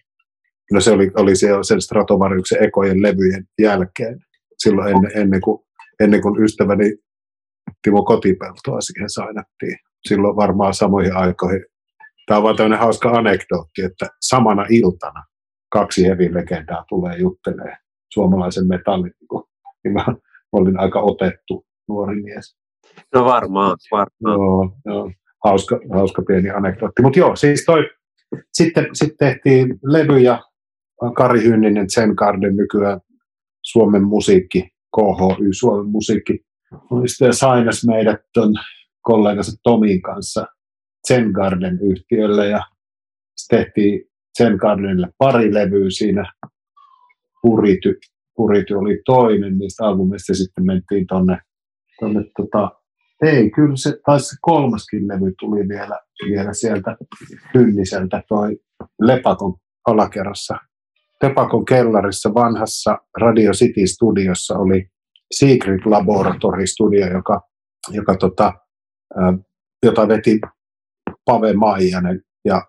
[0.71, 4.19] No se oli, oli se, sen Stratovariuksen ekojen levyjen jälkeen,
[4.57, 5.59] silloin ennen, ennen, kuin,
[5.99, 6.95] ennen kuin ystäväni
[7.81, 9.77] Timo Kotipeltoa siihen sainattiin.
[10.07, 11.65] Silloin varmaan samoihin aikoihin.
[12.25, 15.23] Tämä on vaan tämmöinen hauska anekdootti, että samana iltana
[15.71, 17.77] kaksi heavy-legendaa tulee juttelee
[18.13, 19.13] suomalaisen metallin.
[19.83, 20.05] Niin mä
[20.51, 22.55] olin aika otettu nuori mies.
[23.15, 24.39] No varmaan, varmaan.
[24.39, 25.11] Joo, joo.
[25.43, 27.01] Hauska, hauska pieni anekdootti.
[27.01, 27.89] Mutta joo, siis toi,
[28.53, 30.39] sitten, sitten tehtiin levyjä,
[31.15, 32.99] Kari Hynninen, Zen Garden nykyään
[33.61, 36.39] Suomen musiikki, KHY Suomen musiikki.
[37.05, 38.53] Sitten sainas meidät ton
[39.01, 40.45] kollegansa Tomin kanssa
[41.07, 42.61] Zen Garden yhtiölle ja
[43.49, 44.01] tehtiin
[44.37, 46.33] Zen Gardenille pari levyä siinä.
[47.41, 47.99] Purity,
[48.35, 51.37] Purity oli toinen niistä albumista sitten mentiin tonne,
[51.99, 52.71] tonne tota,
[53.21, 56.97] ei, kyllä se, taisi se kolmaskin levy tuli vielä, vielä sieltä
[57.53, 58.57] Hynniseltä, toi
[59.01, 59.53] Lepakon
[59.87, 60.57] alakerrassa.
[61.23, 64.87] Lepakon kellarissa vanhassa Radio City Studiossa oli
[65.37, 67.41] Secret Laboratory Studio, joka,
[67.89, 68.53] joka tota,
[69.85, 70.41] jota veti
[71.25, 72.61] Pave Maijanen ja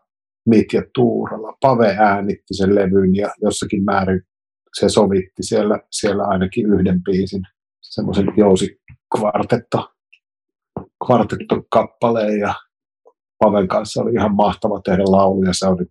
[0.49, 1.57] Mitja Tuurala.
[1.61, 4.23] Pave äänitti sen levyn ja jossakin määrin
[4.79, 7.43] se sovitti siellä, siellä ainakin yhden biisin,
[7.83, 9.91] semmoisen jousikvartetto
[11.71, 12.55] kappaleen ja
[13.39, 15.53] Paven kanssa oli ihan mahtava tehdä lauluja.
[15.53, 15.85] Se oli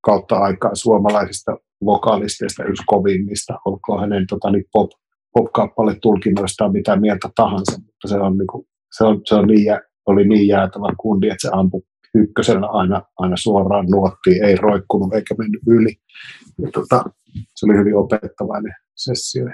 [0.00, 4.90] kautta aikaa suomalaisista vokalisteista yksi kovimmista, olkoon hänen tota, niin pop,
[5.32, 8.66] pop-kappale tulkinnoistaan mitä mieltä tahansa, mutta se, on, niin kuin,
[8.96, 9.66] se, on, se on niin,
[10.06, 11.82] oli niin jäätävä kundi, että se ampui
[12.14, 15.94] ykkösellä aina, aina suoraan nuottiin, ei roikkunut eikä mennyt yli.
[16.62, 17.04] Ja, tota,
[17.54, 19.46] se oli hyvin opettavainen sessio.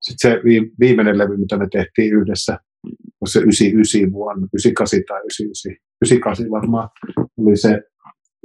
[0.00, 0.40] Sitten se
[0.80, 2.58] viimeinen levy, mitä me tehtiin yhdessä,
[3.26, 6.88] se 99 vuonna, 98 tai 99, 98 varmaan,
[7.38, 7.82] oli se,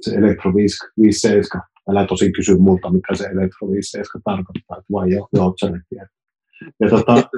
[0.02, 1.62] se Elektro 57.
[1.90, 5.82] Älä tosi kysy multa, mitä se Elektro 57 tarkoittaa, että vain jo, Joutsanen
[6.80, 7.30] Ja tota,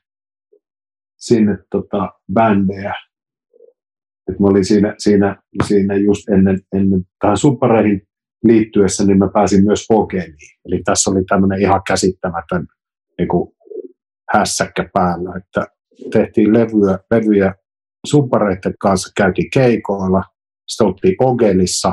[1.20, 2.94] sinne tota, bändejä.
[4.32, 8.02] Et mä olin siinä, siinä, siinä just ennen, ennen tähän suppareihin
[8.44, 10.58] liittyessä, niin mä pääsin myös Fogeniin.
[10.64, 12.66] Eli tässä oli tämmöinen ihan käsittämätön
[13.18, 13.52] niin kuin
[14.34, 15.66] hässäkkä päällä, että
[16.12, 17.54] tehtiin levyjä, levyjä
[18.06, 20.22] suppareiden kanssa, käytiin keikoilla,
[20.68, 21.92] sitten oltiin Ogelissa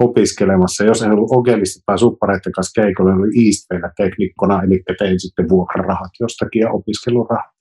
[0.00, 0.84] opiskelemassa.
[0.84, 5.48] Jos ei ollut Ogelista tai suppareiden kanssa keikoilla, niin oli Eastwaylla teknikkona, eli tein sitten
[5.48, 7.56] vuokrarahat jostakin ja opiskelurahat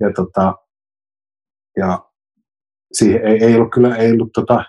[0.00, 0.54] ja, tota,
[1.76, 2.04] ja
[2.92, 4.64] siihen ei, ei ollut kyllä ei ollut tota,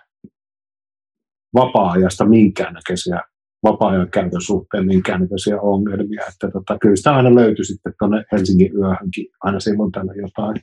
[1.56, 3.22] vapaa-ajasta minkäännäköisiä
[3.64, 6.26] vapaa-ajan käytön suhteen minkäännäköisiä ongelmia.
[6.34, 10.62] Että tota, kyllä sitä aina löytyi sitten tuonne Helsingin yöhönkin aina silloin tällä jotain,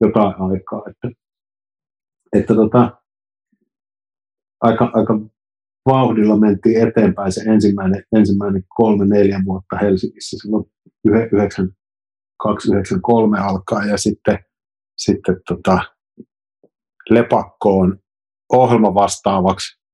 [0.00, 0.82] jotain aikaa.
[0.90, 1.20] Että,
[2.32, 3.02] että tota,
[4.60, 5.20] aika, aika
[5.86, 10.64] vauhdilla mentiin eteenpäin se ensimmäinen, ensimmäinen kolme, neljä vuotta Helsingissä silloin
[11.32, 11.68] 9,
[12.42, 14.38] 293 alkaa ja sitten,
[14.96, 15.78] sitten tota,
[17.10, 17.98] lepakkoon
[18.52, 19.85] ohjelma vastaavaksi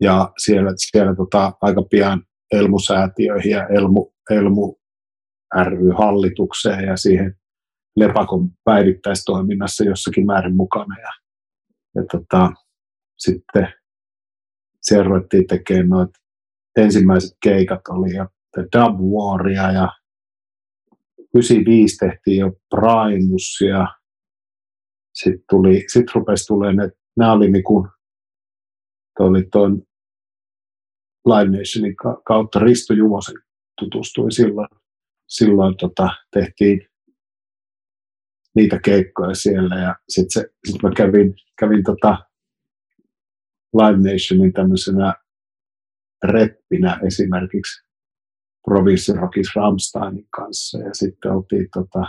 [0.00, 4.76] ja siellä, siellä tota, aika pian Elmusäätiöihin ja Elmu, Elmu
[5.64, 7.34] ry-hallitukseen ja siihen
[7.96, 11.00] lepakon päivittäistoiminnassa jossakin määrin mukana.
[11.00, 11.10] Ja,
[11.94, 12.52] ja tota,
[13.18, 13.68] sitten
[14.82, 16.10] siellä ruvettiin tekemään noit
[16.76, 19.88] ensimmäiset keikat oli ja Dub Waria ja
[21.34, 23.86] 95 tehtiin jo Primus ja
[25.14, 27.88] sitten tuli, sit rupesi tulemaan, että nämä oli niin kuin,
[29.24, 29.82] oli tuon
[31.26, 33.36] Live Nationin kautta Risto Juvosen
[33.80, 34.68] tutustui silloin.
[35.28, 36.80] Silloin tota, tehtiin
[38.54, 42.18] niitä keikkoja siellä ja sitten sit mä kävin, kävin tota
[43.74, 45.14] Live Nationin tämmöisenä
[46.24, 47.86] reppinä esimerkiksi
[48.66, 52.06] Rockis Ramsteinin kanssa ja sitten oltiin tota,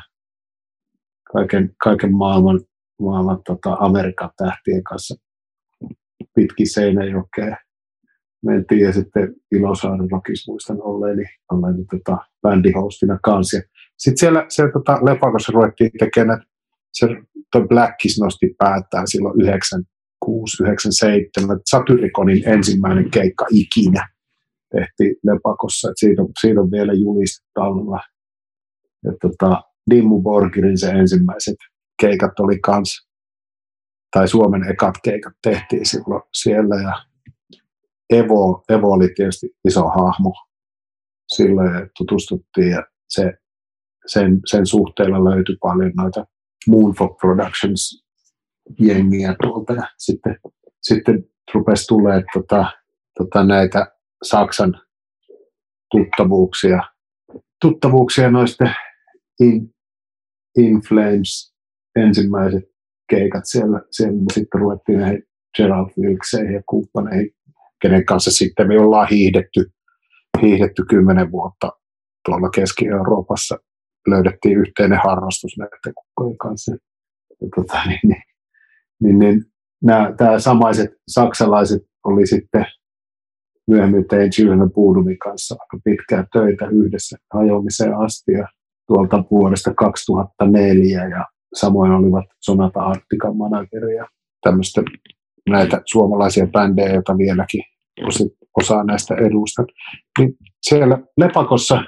[1.33, 2.59] kaiken, kaiken maailman,
[3.01, 5.26] maailman tota, Amerikan tähtien kanssa
[6.35, 7.57] pitkin Seinäjokea
[8.45, 13.61] mentiin ja sitten Ilosaaren Rockis muistan olleeni, olleeni tota, bändihostina kanssa.
[13.97, 16.41] Sitten siellä, siellä tota, Lepakossa ruvettiin tekemään,
[16.93, 17.07] se
[17.51, 24.07] toi Blackis nosti päätään silloin 96, 97, Satyrikonin ensimmäinen keikka ikinä
[24.75, 27.99] tehtiin Lepakossa, että siitä, on, siitä on vielä julistalla.
[29.05, 31.55] Ja tota, Dimmu Borgirin se ensimmäiset
[32.01, 33.06] keikat oli kans,
[34.11, 37.05] tai Suomen ekat keikat tehtiin silloin siellä ja
[38.09, 40.33] Evo, Evo oli tietysti iso hahmo
[41.27, 43.33] silloin tutustuttiin ja se,
[44.05, 46.25] sen, sen suhteella löytyi paljon noita
[46.67, 48.05] Moonfog Productions
[48.79, 50.39] jengiä tuolta ja sitten,
[50.81, 52.71] sitten rupesi tulee tota,
[53.17, 53.91] tota näitä
[54.23, 54.81] Saksan
[55.91, 56.79] tuttavuuksia,
[57.61, 58.65] tuttavuuksia noista
[59.39, 59.75] in,
[60.57, 61.55] in Flames
[61.95, 62.76] ensimmäiset
[63.09, 65.23] keikat siellä, siellä sitten ruvettiin näihin
[65.57, 67.31] Gerald Wilkseihin ja kumppaneihin,
[67.81, 69.65] kenen kanssa sitten me ollaan hiihdetty,
[70.41, 71.71] hiihdetty kymmenen vuotta
[72.25, 73.57] tuolla Keski-Euroopassa.
[74.07, 76.71] Löydettiin yhteinen harrastus näiden kukkojen kanssa.
[77.41, 78.23] Ja tota, niin, niin,
[79.01, 79.43] niin, niin
[79.83, 82.65] nämä, tämä samaiset saksalaiset oli sitten
[83.67, 88.47] myöhemmin tein Children Puudumin kanssa aika pitkää töitä yhdessä hajoamiseen asti ja
[88.87, 94.07] tuolta vuodesta 2004 ja samoin olivat Sonata Arctican manageri ja
[94.41, 94.81] tämmöistä
[95.49, 97.63] näitä suomalaisia bändejä, joita vieläkin
[98.61, 99.65] osaa näistä edustan.
[100.19, 101.83] Niin siellä Lepakossa,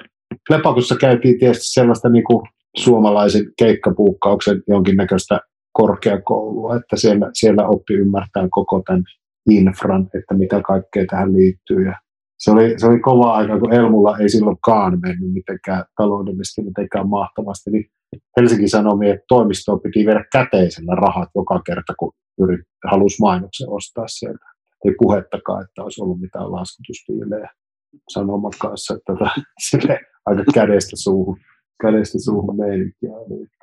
[0.49, 5.39] Lepakossa käytiin tietysti sellaista niin kuin suomalaisen keikkapuukkauksen jonkinnäköistä
[5.73, 9.03] korkeakoulua, että siellä, siellä oppi ymmärtää koko tämän
[9.49, 11.85] infran, että mitä kaikkea tähän liittyy.
[11.85, 11.95] Ja
[12.39, 17.71] se oli, se oli kova aika, kun Elmulla ei silloinkaan mennyt mitenkään taloudellisesti mitenkään mahtavasti,
[17.71, 17.85] niin
[18.37, 24.45] Helsingin Sanomien toimistoon piti viedä käteisellä rahat joka kerta, kun yrit, halusi mainoksen ostaa sieltä.
[24.85, 27.49] Ei puhettakaan, että olisi ollut mitään laskutustiilejä
[28.09, 29.29] sanomat kanssa, että tota,
[29.69, 31.37] sille aika kädestä suuhun
[31.81, 33.09] kädestä suuhun meininkiä.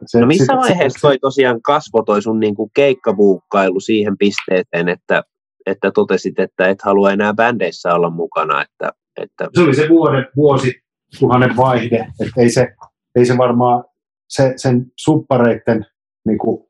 [0.06, 5.22] Se, no missä vaiheessa toi tosiaan kasvoi toi sun niinku keikkabuukkailu siihen pisteeseen, että
[5.66, 8.62] että totesit, että et halua enää bändeissä olla mukana.
[8.62, 9.48] Että, että...
[9.54, 10.72] Se oli se vuoden, vuosi
[11.18, 12.74] tuhannen vaihde, että ei se,
[13.14, 13.84] ei se varmaan
[14.28, 15.86] se, sen suppareiden
[16.26, 16.66] niin kuin,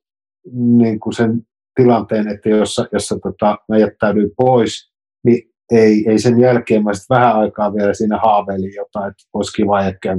[0.53, 1.43] niin kuin sen
[1.75, 4.93] tilanteen, että jossa, jossa tota, mä jättäydyin pois,
[5.25, 5.43] niin
[5.73, 9.81] ei, ei sen jälkeen mä sitten vähän aikaa vielä siinä haaveilin jotain, että olisi kiva
[9.81, 10.17] ehkä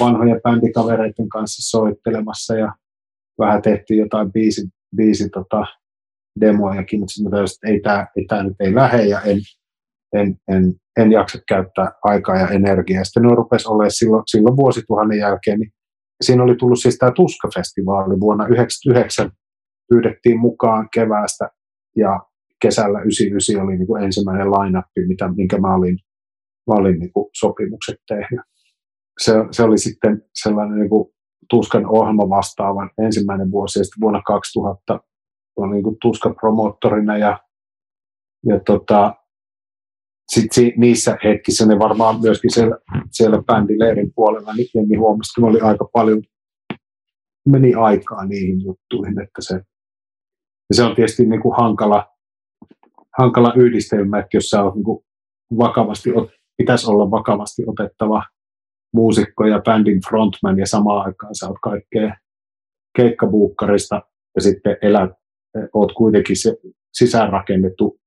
[0.00, 2.72] vanhoja bändikavereiden kanssa soittelemassa ja
[3.38, 5.64] vähän tehtiin jotain biisi, biisi tota,
[6.40, 9.38] demojakin, mutta sitten mä tajusin, että ei tämä ei tää nyt ei lähde ja en,
[10.12, 13.04] en, en, en jaksa käyttää aikaa ja energiaa.
[13.04, 15.72] Sitten ne rupesi olemaan silloin, silloin vuosituhannen jälkeen, niin
[16.20, 19.30] siinä oli tullut siis tämä Tuska-festivaali vuonna 1999,
[19.88, 21.50] pyydettiin mukaan keväästä
[21.96, 22.20] ja
[22.62, 25.98] kesällä 99 oli niin kuin ensimmäinen line mitä, minkä mä olin,
[26.66, 28.40] mä olin niin kuin sopimukset tehnyt.
[29.20, 31.08] Se, se oli sitten sellainen niin kuin
[31.50, 35.00] Tuskan ohjelma vastaavan ensimmäinen vuosi, ja sitten vuonna 2000
[35.56, 37.40] on niin tuskapromoottorina ja,
[38.46, 39.14] ja tota,
[40.28, 42.78] sit si, niissä hetkissä ne varmaan myöskin siellä,
[43.10, 46.22] siellä bändileirin puolella niin jengi huomasi, että oli aika paljon,
[47.48, 49.54] meni aikaa niihin juttuihin, että se,
[50.68, 52.06] ja se on tietysti niin kuin hankala,
[53.18, 55.04] hankala yhdistelmä, että jos oot niin kuin
[55.58, 56.10] vakavasti,
[56.56, 58.22] pitäisi olla vakavasti otettava
[58.94, 62.16] muusikko ja bändin frontman ja samaan aikaan sä oot kaikkea
[62.96, 64.02] keikkabuukkarista
[64.34, 65.10] ja sitten elät
[65.74, 66.56] oot kuitenkin se
[66.92, 68.00] sisäänrakennettu,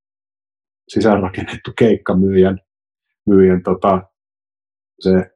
[0.88, 2.60] sisäänrakennettu keikkamyyjän
[3.26, 4.04] myyjän, tota,
[5.00, 5.32] se,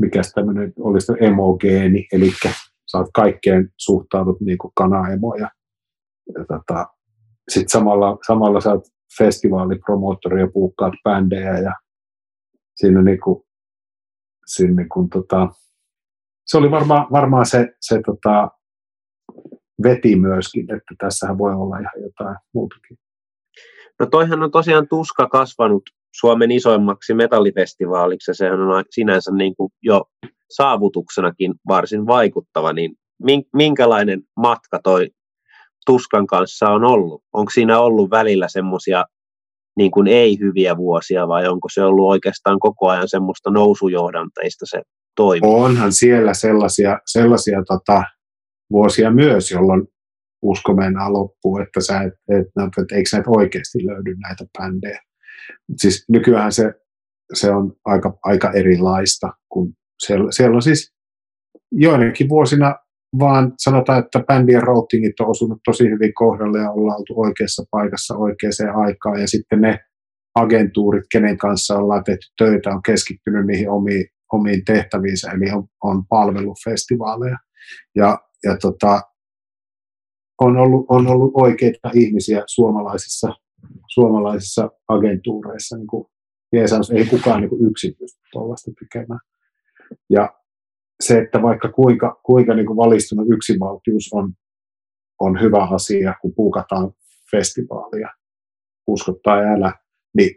[0.00, 2.30] mikä tämmöinen olisi emogeeni, eli
[2.92, 5.50] sä oot kaikkeen suhtaudut niin kuin kanaemo ja,
[6.38, 6.86] ja tota,
[7.48, 8.84] sitten samalla, samalla sä oot
[9.18, 11.72] festivaalipromoottori ja puukkaat bändejä ja
[12.76, 13.42] siinä niin kuin,
[14.46, 15.48] siinä niin kuin, tota,
[16.46, 18.50] se oli varmaan, varmaan se, se tota,
[19.82, 22.98] veti myöskin, että tässähän voi olla ihan jotain muutakin.
[24.00, 25.82] No toihan on tosiaan tuska kasvanut
[26.14, 30.04] Suomen isoimmaksi metallifestivaaliksi ja sehän on sinänsä niin kuin jo
[30.50, 32.94] saavutuksenakin varsin vaikuttava, niin
[33.56, 35.08] minkälainen matka toi
[35.86, 37.22] tuskan kanssa on ollut?
[37.32, 39.04] Onko siinä ollut välillä semmoisia
[39.76, 44.82] niin kuin ei-hyviä vuosia vai onko se ollut oikeastaan koko ajan semmoista nousujohdanteista se
[45.16, 45.46] toimi?
[45.46, 48.02] Onhan siellä sellaisia, sellaisia tota,
[48.70, 49.88] vuosia myös, jolloin
[50.42, 52.46] usko mennään loppuun, että, sä et, et,
[52.82, 55.00] että eikö näitä oikeasti löydy näitä bändejä.
[55.76, 56.72] Siis nykyään se,
[57.34, 59.72] se on aika, aika erilaista, kun
[60.06, 60.94] siellä, siellä on siis
[61.72, 62.74] joidenkin vuosina
[63.18, 68.16] vaan sanotaan, että bändien routingit on osunut tosi hyvin kohdalle ja ollaan oltu oikeassa paikassa
[68.16, 69.78] oikeaan aikaan ja sitten ne
[70.34, 76.06] agentuurit, kenen kanssa ollaan tehty töitä, on keskittynyt niihin omiin, omiin tehtäviinsä, eli on, on
[76.06, 77.36] palvelufestivaaleja.
[77.96, 79.00] Ja, ja tota,
[80.40, 83.34] on, ollut, on ollut oikeita ihmisiä suomalaisissa,
[83.88, 86.06] suomalaisissa agentuureissa, niin kuin
[86.52, 89.20] Jeesaus, ei kukaan niin kuin pysty tuollaista tekemään.
[90.10, 90.34] Ja
[91.00, 94.32] se, että vaikka kuinka, kuinka niin kuin valistunut yksinvaltius on,
[95.20, 96.92] on hyvä asia, kun puukataan
[97.30, 98.08] festivaalia,
[98.86, 99.72] usko tai älä,
[100.16, 100.30] niin,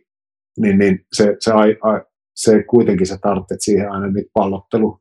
[0.60, 2.02] niin, niin se, se, ai, ai,
[2.36, 5.01] se kuitenkin sä tarvitset siihen aina niitä pallottelu,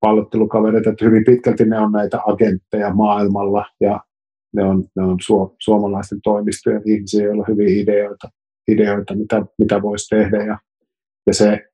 [0.00, 4.00] pallottelukavereita, että hyvin pitkälti ne on näitä agentteja maailmalla ja
[4.52, 8.28] ne on, ne on su, suomalaisten toimistojen ihmisiä, joilla on hyviä ideoita,
[8.68, 10.58] ideoita mitä, mitä voisi tehdä ja,
[11.26, 11.68] ja se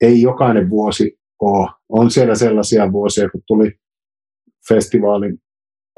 [0.00, 1.70] ei jokainen vuosi ole.
[1.88, 3.72] On siellä sellaisia vuosia, kun tuli
[4.68, 5.38] festivaalin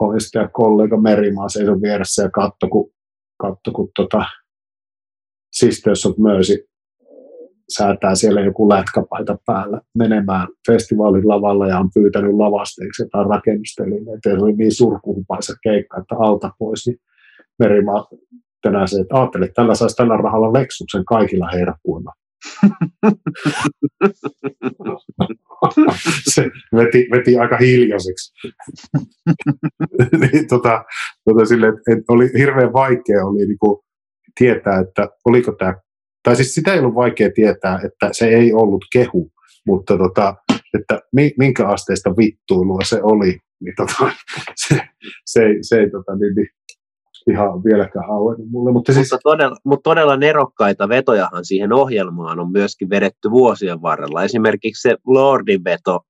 [0.01, 2.91] omistaja kollega Merimaa seison vieressä ja katto, kun,
[3.41, 4.25] katto, kun tota,
[5.53, 6.69] Sisters of Mercy
[7.69, 14.31] säätää siellä joku lätkäpaita päällä menemään festivaalin lavalla ja on pyytänyt lavasteeksi jotain rakennustelineitä.
[14.31, 16.99] Se oli niin surkuhupaisa keikka, että alta pois, niin
[17.59, 18.07] Merimaa
[18.87, 22.13] se, että ajattelet, että tällä saisi tällä rahalla Lexuksen kaikilla herkkuilla.
[26.35, 28.33] se veti, veti aika hiljaiseksi.
[30.21, 30.85] niin, tota,
[31.25, 33.79] tota sille, että, että oli hirveän vaikea oli niin kuin
[34.39, 35.75] tietää, että oliko tämä,
[36.27, 39.31] tai siis sitä ei ollut vaikea tietää, että se ei ollut kehu,
[39.67, 40.35] mutta tota,
[40.79, 41.01] että
[41.39, 44.13] minkä asteista vittuilua se oli, niin tota,
[44.67, 44.81] se,
[45.27, 46.49] se, ei, se ei tota, niin, niin,
[47.31, 48.73] ihan vieläkään auennut mulle.
[48.73, 49.13] Mutta, siis...
[49.13, 54.25] mutta, todella, mutta todella nerokkaita vetojahan siihen ohjelmaan on myöskin vedetty vuosien varrella.
[54.25, 56.01] Esimerkiksi se Lordin veto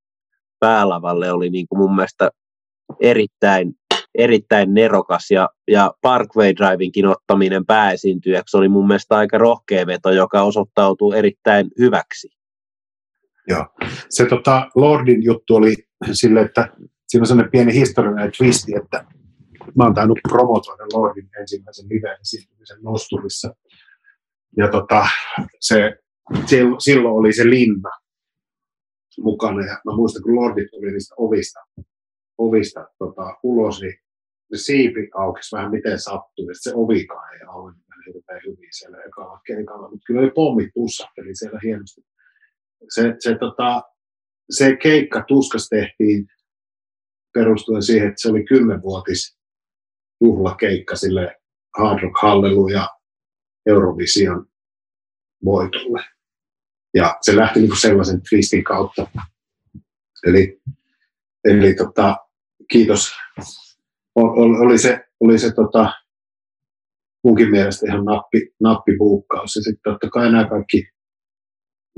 [0.60, 2.30] päälavalle oli niin kuin mun mielestä
[3.00, 3.72] erittäin,
[4.18, 10.42] erittäin nerokas ja, ja Parkway Drivinkin ottaminen pääesiintyjäksi oli mun mielestä aika rohkea veto, joka
[10.42, 12.28] osoittautuu erittäin hyväksi.
[13.48, 13.66] Joo.
[14.08, 15.74] Se tota, Lordin juttu oli
[16.12, 16.68] sille, että
[17.08, 19.04] siinä on sellainen pieni historiallinen twisti, että
[19.76, 23.54] mä oon tainnut promotoida Lordin ensimmäisen live-esiintymisen nosturissa.
[24.56, 25.06] Ja tota,
[25.60, 25.98] se,
[26.78, 27.90] silloin oli se linna
[29.20, 29.66] mukana.
[29.66, 31.60] Ja mä muistan, kun Lordit tuli niistä ovista,
[32.38, 33.94] ovista tota, ulos, niin
[34.54, 36.46] siipi aukesi vähän miten sattui.
[36.52, 41.60] Se ovikaan ei auennut hirveän hyvin siellä ekalla keikalla, mutta kyllä ne pommit pussahteli siellä
[41.62, 42.00] hienosti.
[42.94, 43.82] Se, se, tota,
[44.50, 46.26] se keikka tuskas tehtiin
[47.34, 49.38] perustuen siihen, että se oli kymmenvuotis
[50.20, 51.36] juhlakeikka sille
[51.78, 52.88] Hard Rock Hallelu ja
[53.66, 54.46] Eurovision
[55.44, 56.04] voitolle.
[56.94, 59.06] Ja se lähti niin sellaisen twistin kautta.
[60.26, 60.60] Eli,
[61.44, 62.16] eli tota,
[62.70, 63.12] kiitos.
[64.16, 65.92] Oli se, oli se tota,
[67.24, 69.56] munkin mielestä ihan nappi, nappipuukkaus.
[69.56, 70.88] Ja sitten totta kai nämä kaikki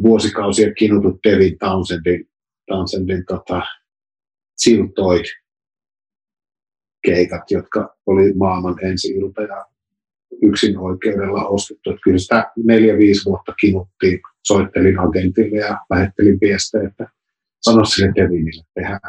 [0.02, 2.28] vuosikausia kinutut Devin Townsendin,
[2.66, 3.62] Townsendin tota,
[4.56, 5.24] Siltoid
[7.02, 9.66] keikat, jotka oli maailman ensi ilta ja
[10.42, 11.90] yksin oikeudella ostettu.
[11.90, 17.06] Että kyllä sitä neljä-viisi vuotta kinuttiin, soittelin agentille ja lähettelin viestejä, että
[17.60, 19.00] sano sille Devinille, että tehdään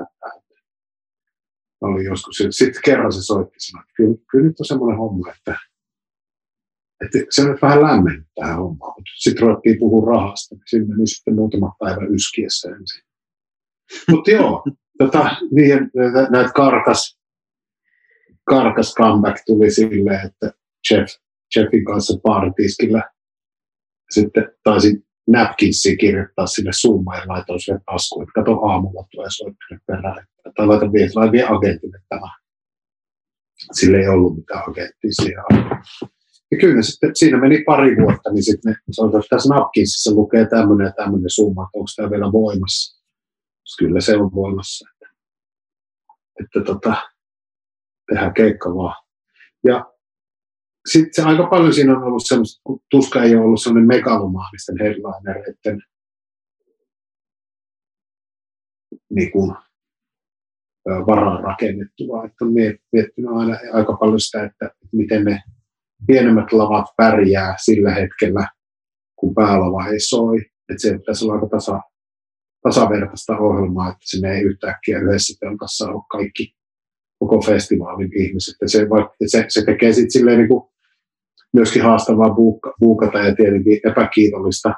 [1.81, 2.37] oli joskus.
[2.49, 5.55] Sitten kerran se soitti sanoi, että kyllä, kyllä nyt on semmoinen homma, että,
[7.05, 9.03] että se on vähän lämmennyt tähän hommaan.
[9.17, 13.03] Sitten ruvettiin puhua rahasta, niin sinne meni sitten muutama päivä yskiessä ensin.
[14.09, 14.63] Mutta joo,
[14.99, 15.91] tota, niin,
[16.29, 17.19] näitä karkas
[18.49, 20.53] karkas comeback tuli silleen, että
[20.91, 21.07] Jeff,
[21.55, 23.11] Jeffin kanssa partiskillä
[24.09, 29.79] sitten taisin Napkinsia kirjoittaa sinne summaan ja laitoin sen taskuun, että kato aamulla tulee soittele
[29.87, 30.27] perään.
[30.55, 32.31] Tai laitan vielä, laitan vielä agentille tämä.
[33.71, 35.43] Sillä ei ollut mitään agenttia siihen.
[36.51, 40.47] Ja kyllä sitten, siinä meni pari vuotta, niin sitten ne sanotaan, että tässä Napkinsissa lukee
[40.47, 43.05] tämmöinen ja tämmöinen summa, että onko tämä vielä voimassa.
[43.79, 44.89] Kyllä se on voimassa.
[44.89, 45.15] Että,
[46.39, 46.95] että tota,
[48.07, 49.05] tehdään keikka vaan.
[49.63, 49.85] Ja
[50.91, 54.75] sitten se aika paljon siinä on ollut semmoista, kun tuska ei ole ollut semmoinen megalomaanisten
[54.79, 55.81] headlinereiden
[59.09, 59.55] niin kuin,
[60.89, 65.39] varaan rakennettu, vaan että on miettinyt aina aika paljon sitä, että miten ne
[66.07, 68.47] pienemmät lavat pärjää sillä hetkellä,
[69.15, 70.37] kun päälava ei soi.
[70.69, 71.81] Että se pitäisi olla aika tasa,
[72.61, 76.53] tasavertaista ohjelmaa, että sinne ei yhtäkkiä yhdessä telkassa ole kaikki
[77.19, 78.55] koko festivaalin ihmiset.
[78.61, 78.87] Ja se,
[79.25, 80.69] se, se tekee sitten silleen niin kuin
[81.53, 84.73] myöskin haastavaa buuka, buukata ja tietenkin epäkiitollista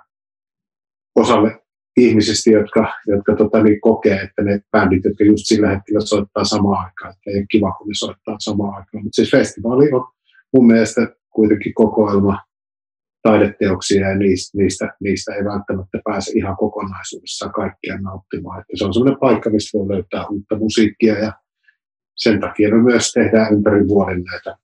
[1.16, 1.61] osalle
[1.98, 6.86] ihmisistä, jotka, jotka tota, niin kokee, että ne bändit, jotka just sillä hetkellä soittaa samaan
[6.86, 9.04] aikaan, että ei ole kiva, kun ne soittaa samaan aikaan.
[9.04, 10.08] Mutta siis festivaali on
[10.54, 12.39] mun mielestä kuitenkin kokoelma
[13.22, 18.62] taideteoksia ja niistä, niistä, niistä ei välttämättä pääse ihan kokonaisuudessaan kaikkia nauttimaan.
[18.62, 21.34] Että se on sellainen paikka, mistä voi löytää uutta musiikkia ja
[22.18, 24.58] sen takia me myös tehdään ympäri vuoden näitä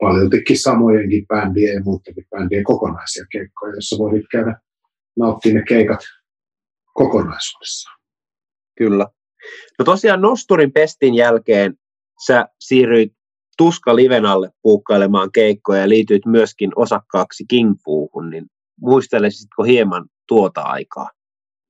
[0.00, 4.60] paljoltikin samojenkin bändien ja muidenkin bändien kokonaisia keikkoja, joissa voi käydä
[5.16, 6.00] nauttia ne keikat
[6.94, 8.00] kokonaisuudessaan.
[8.78, 9.06] Kyllä.
[9.78, 11.74] No tosiaan Nosturin pestin jälkeen
[12.26, 13.12] sä siirryit
[13.56, 18.46] Tuska Liven alle puukkailemaan keikkoja ja liityit myöskin osakkaaksi Kingfuuhun, niin
[18.80, 21.10] muistelisitko hieman tuota aikaa?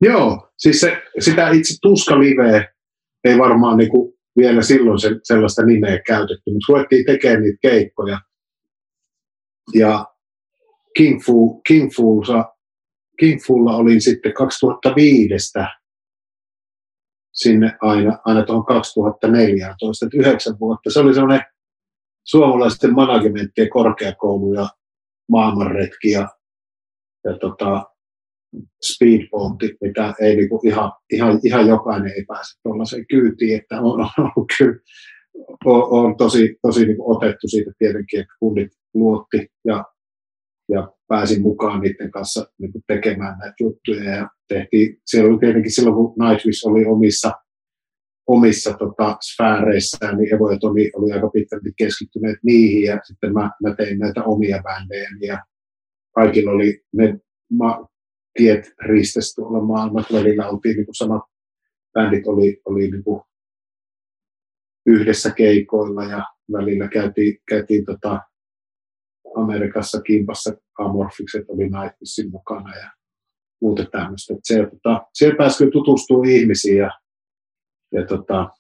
[0.00, 2.72] Joo, siis se, sitä itse Tuska Liveä
[3.24, 8.20] ei varmaan niinku vielä silloin se, sellaista nimeä käytetty, mutta ruvettiin tekemään niitä keikkoja.
[9.74, 10.06] Ja
[10.96, 12.53] King, Fu, King, Fuulla,
[13.18, 15.52] King Fulla olin sitten 2005
[17.34, 20.90] sinne aina, aina tuohon 2014, että yhdeksän vuotta.
[20.90, 21.44] Se oli semmoinen
[22.24, 24.68] suomalaisten managementtien korkeakoulu ja
[25.28, 26.28] maailmanretki ja,
[27.24, 27.84] ja tota,
[28.92, 34.00] speedboatit, mitä ei niinku ihan, ihan, ihan jokainen ei pääse tuollaiseen kyytiin, että on,
[34.36, 34.78] on, kyllä,
[35.64, 39.84] on, on tosi, tosi niinku otettu siitä tietenkin, että kunnit luotti ja,
[40.68, 44.10] ja pääsin mukaan niiden kanssa niinku tekemään näitä juttuja.
[44.10, 47.32] Ja tehtiin, siellä oli tietenkin silloin, kun Nightwish oli omissa
[48.26, 53.74] omissa tota, sfääreissään, niin Evojat oli, oli aika pitkälti keskittyneet niihin, ja sitten mä, mä
[53.74, 55.38] tein näitä omia bändejä, ja
[56.14, 57.18] kaikilla oli ne
[57.52, 57.86] ma,
[58.38, 61.22] tiet ristes tuolla maailmat välillä, oltiin niin kuin samat
[61.92, 63.22] bändit oli, oli niin kuin
[64.86, 68.20] yhdessä keikoilla, ja välillä käytiin, käytiin tota
[69.36, 72.90] Amerikassa kimpassa Amorfikset oli Nightwishin mukana, ja
[73.60, 74.34] muuta tämmöistä.
[74.42, 76.90] Se, tota, siellä pääsi tutustua ihmisiin, ja
[77.94, 78.50] ja tota,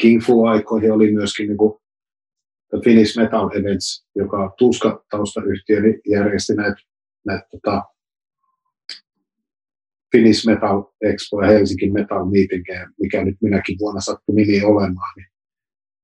[0.00, 1.80] King Fu-aikoihin oli myöskin niin kuin
[2.68, 6.82] The Finnish Metal Events, joka tuska taustayhtiö niin järjesti näitä,
[7.26, 7.82] näitä tota,
[10.12, 12.64] Finnish Metal Expo ja Helsinki Metal Meeting,
[13.00, 15.26] mikä nyt minäkin vuonna sattui nimi olemaan, niin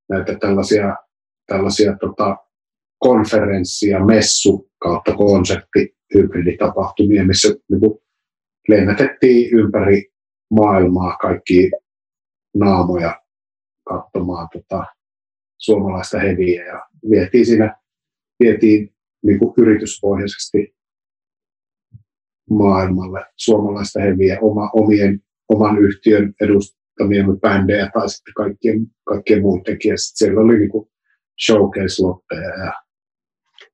[0.09, 0.97] näitä tällaisia,
[1.47, 2.37] tällaisia tota,
[3.05, 7.99] konferenssia, messu kautta konsepti hybriditapahtumia, missä niin kuin,
[8.69, 10.13] lennätettiin ympäri
[10.51, 11.71] maailmaa kaikki
[12.57, 13.23] naamoja
[13.89, 14.85] katsomaan tota,
[15.59, 17.77] suomalaista heviä ja vietiin siinä
[18.41, 20.75] vietiin niin kuin yrityspohjaisesti
[22.51, 29.91] maailmalle suomalaista heviä oma, omien, oman yhtiön edustamien bändejä tai sitten kaikkien, kaikkien muidenkin.
[29.91, 30.89] Ja sitten siellä oli niin
[31.47, 32.84] showcase-lotteja ja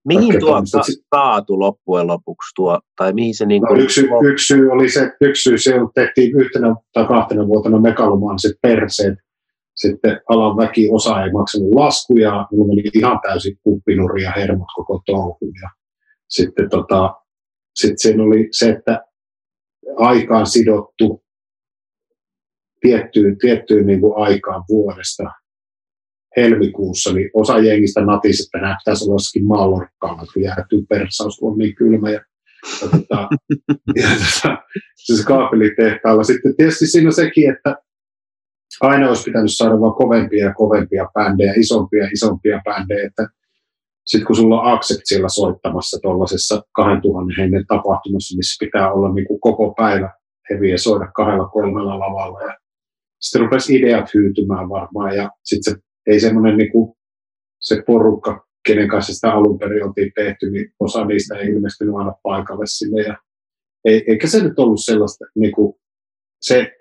[0.05, 0.63] Mihin tuo
[1.11, 5.43] kaatu loppujen lopuksi tuo, tai mihin se niin no, yksi, yksi, syy oli se, yksi
[5.43, 9.19] syy se tehtiin yhtenä tai kahtena vuotena megalomaaniset perseet,
[9.77, 15.03] sitten alan väki osa ei maksanut laskuja, minulla meni ihan täysin kuppinuri ja hermot koko
[15.07, 15.53] touhuun.
[15.63, 15.71] Ja
[16.29, 17.15] sitten tota,
[17.75, 19.05] sit siinä oli se, että
[19.97, 21.25] aikaan sidottu
[22.81, 25.23] tiettyyn, tiettyyn niin kuin aikaan vuodesta
[26.37, 31.59] helmikuussa, niin osa jengistä natisi, että näyttäisi olla jossakin mallorkkaalla, kun jäätyy persaus, kun on
[31.59, 32.11] niin kylmä.
[32.11, 32.21] Ja,
[32.83, 33.29] ja, tota,
[34.03, 34.59] ja tota,
[34.97, 36.25] siis kaapelitehtaalla.
[36.25, 37.77] Sitten tietysti siinä sekin, että
[38.81, 43.29] aina olisi pitänyt saada vain kovempia ja kovempia bändejä, isompia ja isompia bändejä, että
[44.05, 49.27] sitten kun sulla on Accept siellä soittamassa tuollaisessa 2000 hengen tapahtumassa, missä pitää olla niin
[49.27, 50.11] kuin koko päivä
[50.51, 52.59] heviä soida kahdella kolmella lavalla ja
[53.21, 55.81] sitten rupesi ideat hyytymään varmaan ja sitten se
[56.11, 56.95] ei semmoinen niin kuin
[57.61, 62.13] se porukka, kenen kanssa sitä alun perin oltiin tehty, niin osa niistä ei ilmestynyt aina
[62.23, 63.03] paikalle sinne.
[63.03, 63.17] Ja
[63.85, 65.75] ei, eikä se nyt ollut sellaista, niin kuin
[66.41, 66.73] se,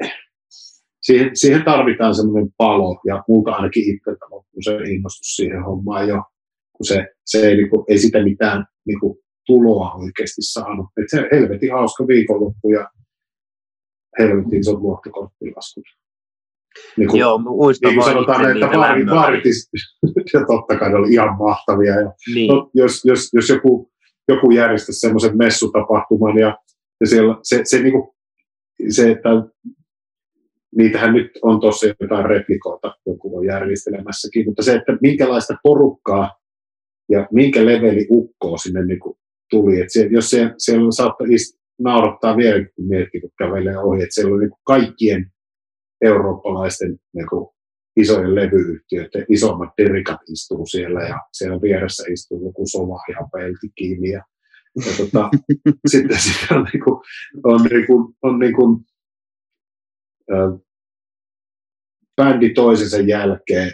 [1.02, 6.24] siihen, siihen tarvitaan semmoinen palo, ja multa ainakin itseltä loppuu se innostus siihen hommaan jo,
[6.78, 10.86] kun se, se ei, niin kuin, ei sitä mitään niin kuin, tuloa oikeasti saanut.
[10.98, 12.90] Et se helvetin hauska viikonloppu ja
[14.20, 15.84] helvetin isot luottokorttilaskut.
[16.98, 19.44] Niin kuin, Joo, muistan niin kuin sanotaan, että vaarit, vaarit
[20.34, 22.00] ja totta kai ne oli ihan mahtavia.
[22.00, 22.48] Ja niin.
[22.48, 23.92] no, jos, jos, jos joku,
[24.28, 26.58] joku järjestäisi semmoisen messutapahtuman ja,
[27.02, 28.10] ja siellä, se, se, niin kuin,
[28.90, 29.30] se, että
[30.76, 36.32] niitähän nyt on tosiaan jotain replikoita, joku on järjestelemässäkin, mutta se, että minkälaista porukkaa
[37.10, 39.18] ja minkä leveli ukkoo sinne niin kuin
[39.50, 41.28] tuli, että se, jos se, siellä saattaa
[41.80, 45.32] naurattaa vielä, kun miettii, kun kävelee ohi, että siellä on niin kaikkien
[46.02, 47.50] eurooppalaisten niin kuin
[47.96, 54.10] isojen levyyhtiöiden isommat derikat istuu siellä ja siellä vieressä istuu joku sova ja pelti kiinni
[54.10, 54.24] ja,
[54.86, 55.30] ja tota,
[55.92, 57.02] sitten siinä on, niin kuin,
[57.44, 58.86] on, niin kuin, on niin kuin,
[60.32, 60.60] äh,
[62.16, 63.72] bändi toisensa jälkeen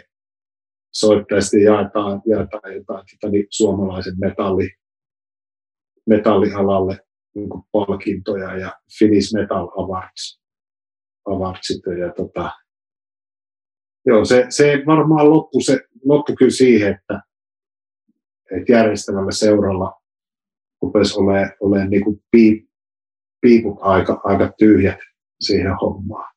[0.92, 4.70] soittaa sitten jaetaan, jaetaan jotain tota, niin suomalaisen metalli,
[6.06, 6.98] metallialalle
[7.34, 10.40] niin palkintoja ja Finnish Metal Awards,
[11.26, 12.50] Awardsit ja tota,
[14.06, 17.22] joo, se, se varmaan loppu, se, loppu kyllä siihen, että,
[18.56, 20.00] että järjestävällä seuralla
[20.82, 22.68] rupesi olemaan, olemaan niin kuin piip,
[23.40, 24.98] piiput aika, aika tyhjät
[25.40, 26.34] siihen hommaan.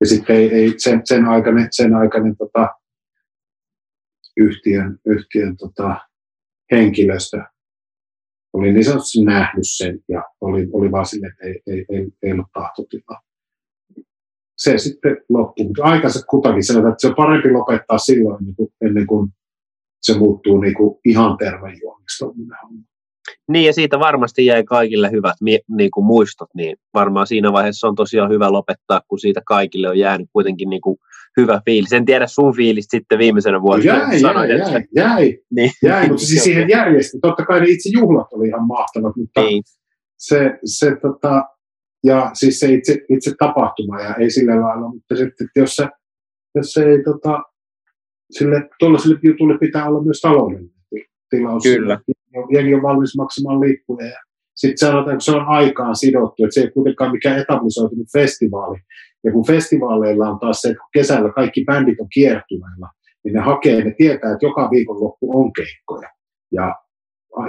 [0.00, 2.68] Ja sitten ei, ei sen, sen aikainen, sen aikainen tota,
[4.36, 5.96] yhtiön, yhtiön tota,
[6.72, 7.42] henkilöstö
[8.56, 12.32] oli niin sanotusti nähnyt sen ja oli, oli vaan sille, että ei, ei, ei, ei
[12.32, 13.22] ollut tahtotilaa.
[14.56, 18.68] Se sitten loppui, mutta aikansa kutakin sanotaan, että se on parempi lopettaa silloin niin kuin,
[18.80, 19.28] ennen kuin
[20.02, 22.24] se muuttuu niin kuin ihan tervejuomiksi
[23.48, 25.34] niin ja siitä varmasti jäi kaikille hyvät
[25.68, 29.98] niin kuin muistot, niin varmaan siinä vaiheessa on tosiaan hyvä lopettaa, kun siitä kaikille on
[29.98, 30.96] jäänyt kuitenkin niin kuin
[31.36, 31.92] hyvä fiilis.
[31.92, 33.84] En tiedä sun fiilistä sitten viimeisenä vuonna.
[33.84, 35.70] Jäi, sanoit, jäi, jäi, jäi, niin.
[35.82, 37.18] jäi, mutta siis siihen järjesti.
[37.22, 39.62] Totta kai ne itse juhlat oli ihan mahtavat, mutta niin.
[40.16, 41.44] se, se tota,
[42.04, 45.88] ja siis se itse, itse tapahtuma ja ei sillä lailla, mutta sitten, että jos se,
[46.54, 47.42] jos se ei tota,
[48.30, 50.76] sille, tuollaiselle jutulle pitää olla myös taloudellinen
[51.30, 51.62] tilaus.
[51.62, 52.00] Kyllä
[52.50, 54.06] jengi on valmis maksamaan lippuja.
[54.06, 54.18] Ja
[54.54, 58.78] sitten sanotaan, että se on aikaan sidottu, että se ei kuitenkaan mikään etablisoitunut festivaali.
[59.24, 62.88] Ja kun festivaaleilla on taas se, että kesällä kaikki bändit on kiertueilla,
[63.24, 66.08] niin ne hakee, ne tietää, että joka viikonloppu on keikkoja.
[66.52, 66.74] Ja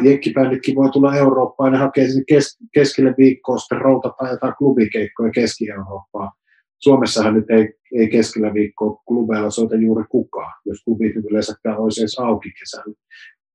[0.03, 6.31] jenkkibänditkin voi tulla Eurooppaan ja hakee sinne kes- keskelle viikkoa sitten routataan jotain klubikeikkoja Keski-Eurooppaan.
[6.79, 12.19] Suomessahan nyt ei, ei keskellä viikkoa klubeilla soita juuri kukaan, jos klubit yleensäkään olisi edes
[12.19, 12.95] auki kesällä.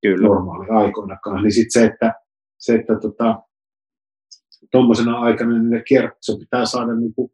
[0.01, 0.27] Kyllä.
[0.27, 1.43] normaali aikoinakaan.
[1.43, 2.13] Niin sitten se, että,
[2.57, 3.41] se, että tota,
[4.71, 5.83] tuommoisena aikana niin ne
[6.21, 7.31] se pitää saada niin kuin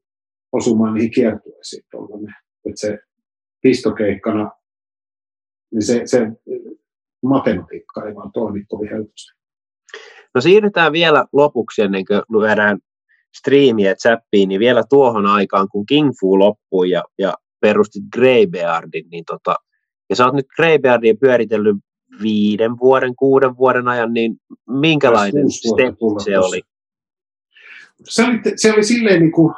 [0.52, 1.84] osumaan niihin kiertueisiin.
[2.66, 3.00] Että se
[3.62, 4.52] pistokeikkana,
[5.72, 6.28] niin se, se
[7.24, 9.39] matematiikka ei vaan toimi kovin helposti.
[10.36, 12.80] No siirrytään vielä lopuksi ennen kuin lyödään
[13.38, 19.24] striimiä zappiin, niin vielä tuohon aikaan, kun King Fu loppui ja, ja perustit Greybeardin, niin
[19.26, 19.55] tota,
[20.09, 21.78] ja sä oot nyt Greybeardia pyöritellyt
[22.22, 24.36] viiden vuoden, kuuden vuoden ajan, niin
[24.67, 26.61] minkälainen step se oli?
[28.03, 29.53] Se oli, se oli silleen niin kuin,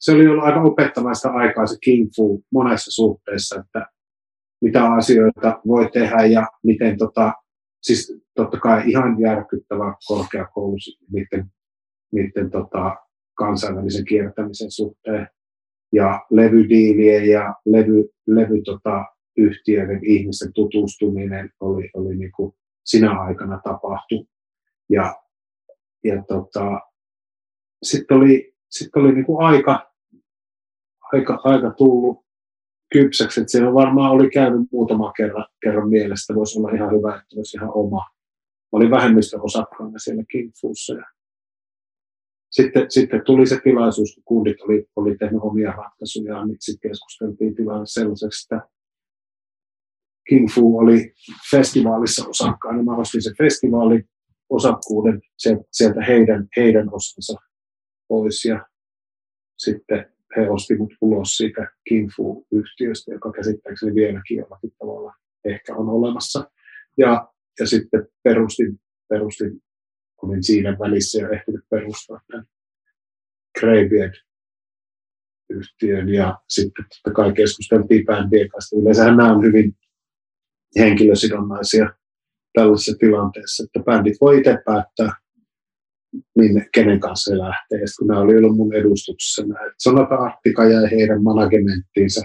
[0.00, 3.86] se oli ollut aika opettavaista aikaa se King Fu monessa suhteessa, että
[4.64, 7.32] mitä asioita voi tehdä ja miten tota,
[7.82, 10.76] siis totta kai ihan järkyttävä korkeakoulu
[11.12, 11.46] niiden,
[12.12, 12.96] niiden tota,
[13.34, 15.28] kansainvälisen kiertämisen suhteen
[15.92, 19.04] ja levydiilien ja levy, levy tota,
[19.36, 22.52] yhtiöiden ihmisten tutustuminen oli, oli niin kuin
[22.84, 24.28] sinä aikana tapahtu.
[24.88, 25.14] Ja,
[26.04, 26.80] ja tota,
[27.82, 29.92] sitten oli, sit oli niin kuin aika,
[31.12, 32.23] aika, aika tullut
[32.94, 37.36] kypsäksi, että siellä varmaan oli käynyt muutama kerran, kerran mielestä, voisi olla ihan hyvä, että
[37.36, 38.00] olisi ihan oma.
[38.72, 41.04] Mä olin vähemmistöosakkaana siellä Kingfussa ja
[42.50, 47.54] sitten, sitten tuli se tilaisuus, kun kundit oli, oli tehnyt omia ratkaisuja, niin sitten keskusteltiin
[47.54, 48.68] tilanne sellaiseksi, että
[50.28, 51.12] King Fu oli
[51.50, 52.82] festivaalissa osakkaana.
[52.82, 54.08] Mä ostin sen festivaalin
[54.50, 55.20] osakkuuden
[55.72, 57.38] sieltä heidän, heidän osansa
[58.08, 58.66] pois ja
[59.58, 65.14] sitten he osti mut ulos siitä King Fu-yhtiöstä, joka käsittääkseni vieläkin jollakin tavalla
[65.44, 66.50] ehkä on olemassa.
[66.98, 67.28] Ja,
[67.60, 69.62] ja sitten perustin, perustin,
[70.22, 72.46] olin siinä välissä jo ehtinyt perustaa tämän
[73.60, 74.14] Greybeard
[75.50, 78.76] yhtiön ja sitten totta kai keskusteltiin bändien kanssa.
[78.76, 79.76] Yleensähän nämä on hyvin
[80.78, 81.94] henkilösidonnaisia
[82.52, 85.12] tällaisessa tilanteessa, että bändit voi itse päättää,
[86.38, 87.80] minne, kenen kanssa se lähtee.
[87.80, 92.22] Ja kun nämä oli ollut mun edustuksessa, että Sonata Artika jäi heidän managementtiinsa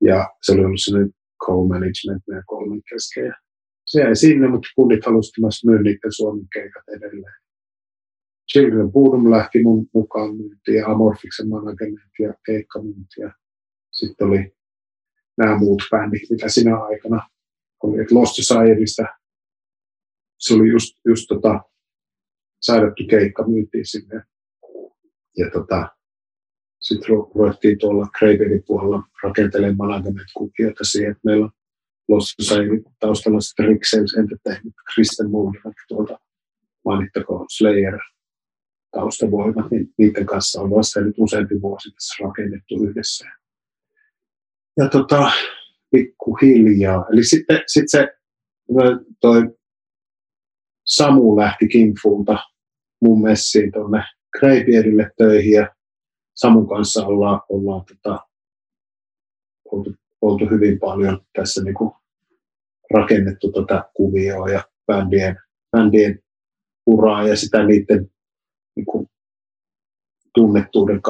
[0.00, 3.24] ja se oli ollut sellainen co-management meidän kolmen kesken.
[3.24, 3.34] Ja
[3.86, 7.34] se jäi sinne, mutta kunnit halusivat myös myydä niiden Suomen keikat edelleen.
[8.52, 13.20] Children Boodum lähti mun mukaan myyntiin ja Amorfiksen management ja keikkamyynti.
[13.20, 13.32] Ja
[13.92, 14.52] sitten oli
[15.38, 17.28] nämä muut bändit, mitä sinä aikana
[17.82, 19.18] oli Lost Societystä.
[20.38, 21.60] Se oli just, just tota,
[22.66, 24.22] säädetty keikka, myytiin sinne.
[25.36, 25.88] Ja tota,
[26.80, 31.50] sitten ruvettiin tuolla Cravenin puolella rakentelemaan Managamet-kuvioita siihen, että meillä on
[32.08, 32.66] Lossa sai
[33.00, 36.18] taustalla sitten Rick Sales Entertainment, Kristen Moonlight tuolta
[36.84, 37.98] mainittakoon Slayer
[38.90, 43.28] taustavoimat, niin niiden kanssa on vasta nyt useampi vuosi tässä rakennettu yhdessä.
[44.76, 45.30] Ja tota,
[45.90, 47.04] pikkuhiljaa.
[47.12, 48.08] Eli sitten sit se
[49.20, 49.42] toi
[50.84, 52.38] Samu lähti Kingfulta
[53.04, 54.04] mun messiin tuonne
[54.38, 55.74] Greybeardille töihin ja
[56.34, 58.28] Samun kanssa ollaan, ollaan tota,
[59.72, 61.90] oltu, oltu, hyvin paljon tässä niin kuin
[62.94, 65.36] rakennettu tätä kuvioa ja bändien,
[65.76, 66.18] bändien
[66.86, 68.10] uraa ja sitä niiden
[68.76, 69.06] niin kuin,
[70.34, 71.00] tunnettuuden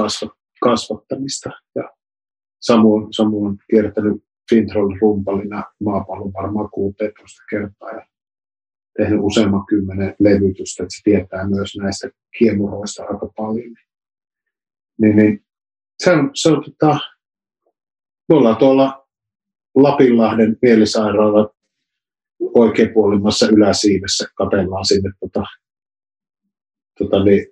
[0.61, 1.51] kasvattamista.
[1.75, 1.91] Ja
[2.61, 8.07] Samu, Samu on kiertänyt Fintroll rumpalina maapallon varmaan 16 kertaa ja
[8.99, 13.75] tehnyt useamman kymmenen levytystä, että se tietää myös näistä kiemuroista aika paljon.
[15.01, 15.45] Niin, niin
[15.99, 16.99] se on, se on tota,
[18.29, 19.07] me ollaan tuolla
[19.75, 21.55] Lapinlahden mielisairaala
[22.41, 25.45] oikeapuolimmassa yläsiivessä, katellaan sinne tota,
[26.99, 27.47] tota niin,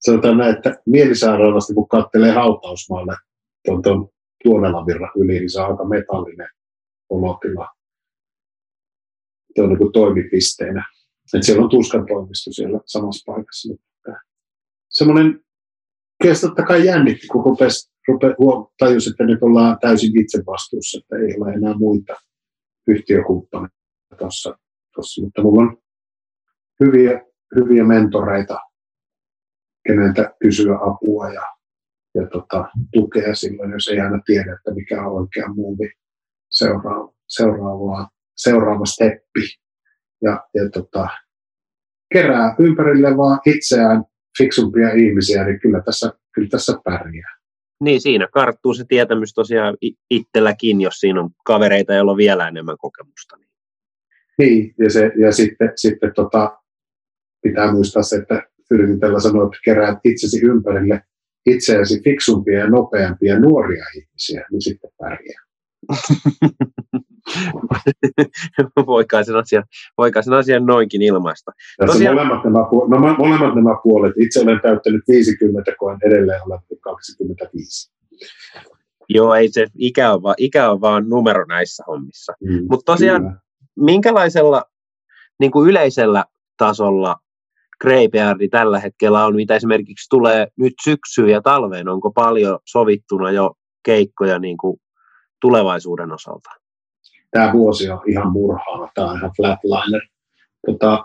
[0.00, 3.16] sanotaan näin, että mielisairaalasta kun kattelee hautausmaalle
[3.66, 4.08] tuon, tuon
[4.44, 6.48] tuonelavirran yli, niin se on aika metallinen
[7.10, 7.73] olotila
[9.54, 10.84] tuon niin toimipisteenä.
[11.34, 13.74] Et siellä on tuskan toimisto siellä samassa paikassa.
[14.88, 15.40] Semmoinen,
[16.22, 18.26] kyllä kai jännitti, kun rupesi, rupe,
[18.78, 22.14] tajusi, että nyt ollaan täysin itse vastuussa, että ei ole enää muita
[22.88, 23.74] yhtiökumppaneita
[24.18, 24.54] tuossa.
[25.22, 25.76] Mutta mulla on
[26.80, 27.22] hyviä,
[27.56, 28.58] hyviä mentoreita,
[29.86, 31.42] keneltä kysyä apua ja
[32.14, 35.92] ja tota, tukea silloin, jos ei aina tiedä, että mikä on oikea muuvi
[36.50, 39.40] seuraava, seuraava steppi.
[40.22, 41.08] Ja, ja tota,
[42.12, 44.04] kerää ympärille vaan itseään
[44.38, 47.34] fiksumpia ihmisiä, niin kyllä tässä, kyllä tässä pärjää.
[47.80, 49.76] Niin, siinä karttuu se tietämys tosiaan
[50.10, 53.36] itselläkin, jos siinä on kavereita, joilla on vielä enemmän kokemusta.
[54.38, 56.58] Niin, ja, se, ja sitten, sitten tota,
[57.42, 61.02] pitää muistaa se, että yritin tällä sanoa, että keräät itsesi ympärille
[61.46, 65.43] itseäsi fiksumpia ja nopeampia nuoria ihmisiä, niin sitten pärjää.
[68.86, 69.64] voikaan, sen asian,
[69.98, 71.52] voikaan sen asian noinkin ilmaista.
[71.86, 72.16] Tosiaan...
[72.16, 74.12] Molemmat, nämä, no, molemmat nämä puolet.
[74.16, 77.94] Itse olen täyttänyt 50, koen edelleen olen 25.
[79.08, 82.32] Joo, ei se, ikä on vaan, ikä on vaan numero näissä hommissa.
[82.40, 83.36] Mm, Mutta tosiaan, kyllä.
[83.76, 84.64] minkälaisella
[85.40, 86.24] niin kuin yleisellä
[86.58, 87.16] tasolla
[87.80, 93.54] Greybeardi tällä hetkellä on, mitä esimerkiksi tulee nyt syksyyn ja talveen, onko paljon sovittuna jo
[93.84, 94.80] keikkoja niin kuin
[95.44, 96.50] tulevaisuuden osalta?
[97.30, 100.00] Tämä vuosi on ihan murhaava, tämä on ihan flatliner.
[100.66, 101.04] Tota,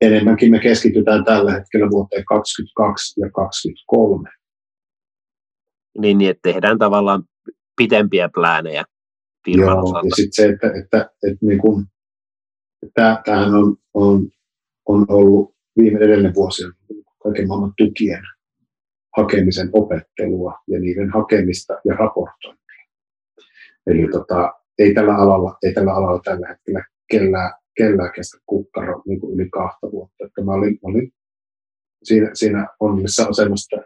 [0.00, 4.30] enemmänkin me keskitytään tällä hetkellä vuoteen 2022 ja 2023.
[5.98, 7.22] Niin, niin että tehdään tavallaan
[7.76, 8.84] pitempiä pläänejä
[9.44, 10.06] firman Joo, osalta.
[10.06, 11.86] ja sitten se, että, että, että, että niin kun,
[12.94, 14.28] tämähän on, on,
[14.86, 16.62] on ollut viime edellinen vuosi
[17.22, 18.22] kaiken maailman tukien
[19.16, 22.65] hakemisen opettelua ja niiden hakemista ja raportointia.
[23.86, 29.20] Eli tota, ei, tällä alalla, ei tällä alalla tällä hetkellä kellään, kellään kestä kukkaro niin
[29.20, 30.26] kuin yli kahta vuotta.
[30.26, 31.12] Että mä olin, mä olin
[32.02, 33.76] siinä, siinä onnellisessa asemassa,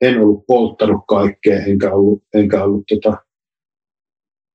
[0.00, 3.16] en ollut polttanut kaikkea, enkä ollut, enkä ollut, tota,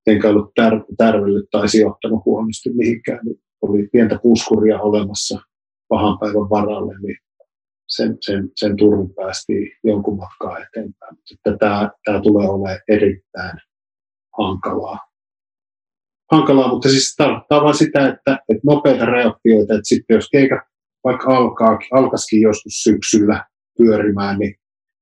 [0.06, 3.20] enkä ollut tär, tärvellyt tai sijoittanut huonosti mihinkään.
[3.24, 5.40] Niin oli pientä puskuria olemassa
[5.88, 7.16] pahan päivän varalle, niin
[7.88, 11.16] sen, sen, sen turvin päästiin jonkun matkaa eteenpäin.
[11.16, 13.58] Mutta tämä, tämä tulee olemaan erittäin
[14.38, 14.98] hankalaa.
[16.32, 20.60] Hankalaa, mutta siis tarkoittaa vain sitä, että, että nopeita reaktioita, että sitten jos keikat
[21.04, 23.44] vaikka alkaa, alkaisikin joskus syksyllä
[23.78, 24.54] pyörimään, niin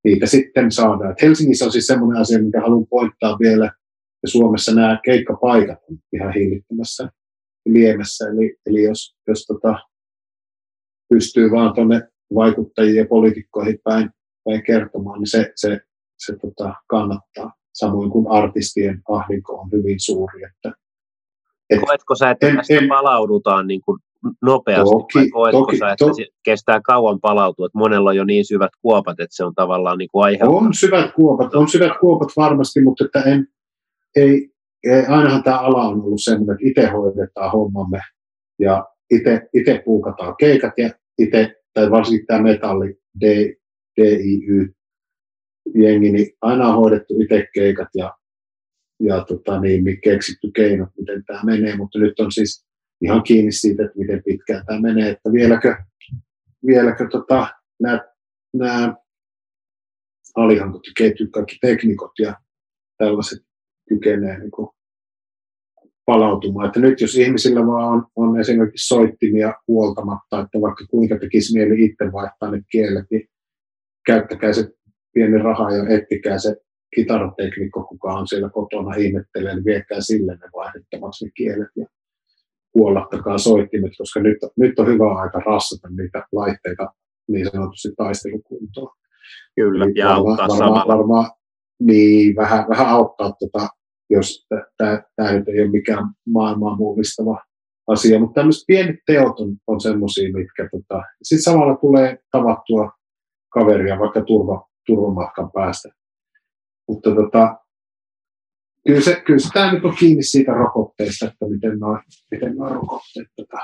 [0.05, 1.11] niitä sitten saadaan.
[1.11, 3.65] Et Helsingissä on siis semmoinen asia, mikä haluan pointtaa vielä,
[4.23, 7.09] ja Suomessa nämä keikkapaikat on ihan hillittömässä
[7.67, 8.29] liemessä.
[8.29, 9.79] Eli, eli jos, jos tota,
[11.09, 14.11] pystyy vaan tuonne vaikuttajien ja poliitikkoihin päin,
[14.45, 15.81] päin kertomaan, niin se, se,
[16.19, 17.53] se tota, kannattaa.
[17.77, 20.43] Samoin kuin artistien ahdinko on hyvin suuri.
[20.45, 20.73] Että,
[21.71, 23.99] et, Koetko sä, että en, tästä en, palaudutaan niin kuin
[24.43, 26.13] nopeasti, toki, vai koetko toki, sä, että to,
[26.45, 30.09] kestää kauan palautua, että monella on jo niin syvät kuopat, että se on tavallaan niin
[30.13, 30.67] kuin aiheuttanut?
[30.67, 33.47] On syvät kuopat, on syvät kuopat varmasti, mutta että en,
[34.17, 34.51] ei,
[34.85, 38.01] ei, ainahan tämä ala on ollut sellainen, että itse hoidetaan hommamme
[38.59, 38.85] ja
[39.55, 43.55] itse puukataan keikat ja itse, tai varsinkin tämä metalli D,
[43.97, 44.76] DIY
[45.75, 48.15] jengi, niin aina on hoidettu itse keikat ja,
[49.01, 52.67] ja tota, niin, niin keksitty keinot, miten tämä menee, mutta nyt on siis
[53.03, 55.77] ihan kiinni siitä, että miten pitkään tämä menee, että vieläkö,
[56.67, 57.49] vieläkö tota,
[57.83, 58.01] nämä,
[58.55, 58.95] nämä
[60.35, 62.35] alihankintaketjut, kaikki teknikot ja
[62.99, 63.39] tällaiset
[63.89, 64.51] kykenee niin
[66.07, 66.67] palautumaan.
[66.67, 71.85] Että nyt jos ihmisillä vaan on, on esimerkiksi soittimia huoltamatta, että vaikka kuinka tekisi mieli
[71.85, 73.29] itse vaihtaa ne kielet, niin
[74.07, 74.76] käyttäkää se
[75.17, 76.57] pieni raha ja ettikää se
[76.95, 81.87] kitarateknikko, kuka on siellä kotona ihmettelee, niin viekää sille ne vaihdettavaksi ne kielet ja
[82.75, 86.93] huollattakaa soittimet, koska nyt, nyt on hyvä aika rassata niitä laitteita
[87.29, 88.93] niin sanotusti taistelukuntoon.
[89.57, 90.97] Kyllä, niin ja varma, auttaa varma, samalla.
[90.97, 91.31] Varmaan
[91.81, 93.69] niin, vähän, vähän auttaa, tota,
[94.11, 94.47] jos
[95.17, 97.41] tämä nyt ei ole mikään maailmaa mullistava
[97.87, 102.93] asia, mutta tämmöiset pienet teot on, on semmoisia, mitkä tota, sitten samalla tulee tavattua
[103.49, 105.89] kaveria vaikka turva, turvamatkan päästä.
[106.89, 107.57] Mutta tota,
[108.87, 111.99] kyllä, se, kyllä se tämä nyt on kiinni siitä rokotteesta, että miten nuo
[112.31, 113.59] miten noi rokotteet, tota,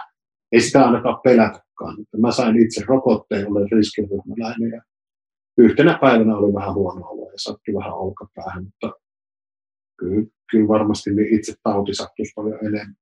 [0.53, 1.97] ei sitä ainakaan pelätäkään.
[2.19, 4.83] Mä sain itse rokotteen, olen riskiryhmäläinen ja
[5.59, 8.93] yhtenä päivänä oli vähän huono olo ja sattui vähän olkapäähän, mutta
[9.99, 12.97] kyllä, kyllä varmasti niin itse tauti sattuisi paljon enemmän.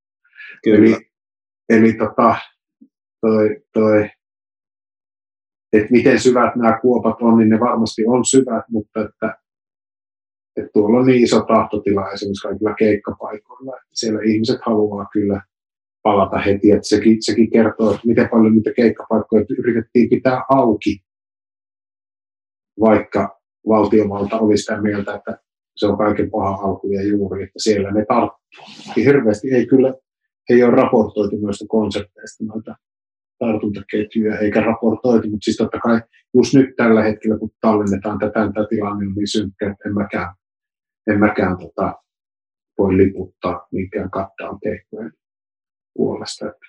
[0.65, 0.79] Kyllä.
[0.79, 1.11] Eli,
[1.69, 2.37] eli tota,
[3.21, 4.11] toi, toi,
[5.73, 9.39] että miten syvät nämä kuopat on, niin ne varmasti on syvät, mutta että,
[10.57, 15.43] että tuolla on niin iso tahtotila esimerkiksi kaikilla keikkapaikoilla, että siellä ihmiset haluaa kyllä
[16.03, 20.97] palata heti, että sekin, sekin kertoo, että miten paljon niitä keikkapaikkoja yritettiin pitää auki,
[22.81, 25.39] vaikka valtiovalta oli sitä mieltä, että
[25.77, 28.65] se on kaiken paha alku ja juuri, että siellä ne tarttuu.
[28.97, 29.95] Hirveästi ei kyllä,
[30.51, 32.77] ei ole raportoitu noista konsepteista noita
[33.45, 36.01] tartuntaketjuja, eikä raportoitu, mutta siis totta kai
[36.37, 40.35] just nyt tällä hetkellä, kun tallennetaan tätä, tämä tilanne on niin synkkä, että en mäkään,
[41.11, 41.95] en mäkään tota,
[42.79, 45.13] voi liputtaa minkään kattaan keikkojen
[45.95, 46.47] puolesta.
[46.47, 46.67] Että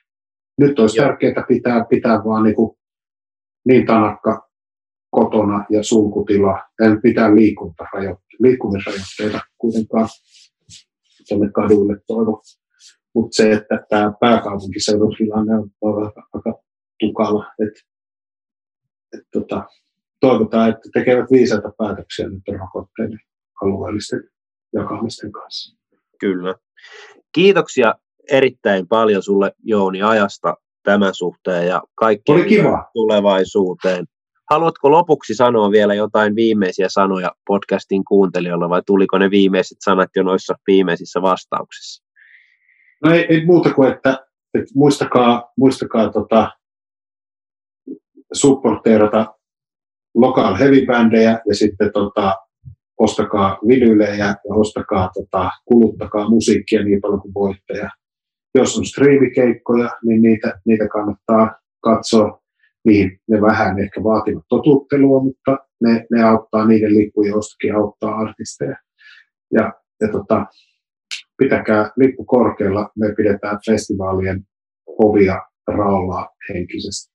[0.57, 1.07] nyt olisi Joo.
[1.07, 2.77] tärkeää pitää, pitää vaan niin, kuin
[3.67, 4.49] niin tanakka
[5.09, 6.61] kotona ja sulkutila.
[6.85, 7.35] En pitää
[8.39, 10.07] liikkumisrajoitteita kuitenkaan
[11.29, 12.41] tuonne kaduille toivo.
[13.15, 16.61] Mutta se, että tämä pääkaupunkiseudun tilanne on aika, aika
[16.99, 17.45] tukala.
[17.59, 17.73] Et,
[19.13, 19.63] et tota,
[20.19, 23.19] toivotaan, että tekevät viisaita päätöksiä nyt rokotteiden
[23.61, 24.23] alueellisten
[24.73, 25.77] jakamisten kanssa.
[26.19, 26.55] Kyllä.
[27.31, 27.95] Kiitoksia
[28.31, 32.45] erittäin paljon sulle Jouni ajasta tämän suhteen ja kaikkeen
[32.93, 34.05] tulevaisuuteen.
[34.49, 40.23] Haluatko lopuksi sanoa vielä jotain viimeisiä sanoja podcastin kuuntelijoille vai tuliko ne viimeiset sanat jo
[40.23, 42.03] noissa viimeisissä vastauksissa?
[43.03, 46.51] No ei, ei muuta kuin, että, että muistakaa, muistakaa tota,
[48.33, 49.35] supporteerata
[50.15, 50.85] lokaal heavy
[51.47, 52.35] ja sitten tota,
[52.97, 57.73] ostakaa vinylejä ja ostakaa, tota, kuluttakaa musiikkia niin paljon kuin voitte.
[57.73, 57.89] Ja
[58.55, 62.41] jos on striimikeikkoja, niin niitä, niitä kannattaa katsoa
[62.85, 68.75] niin ne vähän ehkä vaativat totuttelua, mutta ne, ne auttaa niiden lippujen ostokin auttaa artisteja.
[69.53, 70.45] Ja, ja tota,
[71.41, 74.43] pitäkää lippu korkealla, me pidetään festivaalien
[74.87, 77.11] ovia raolaa henkisesti.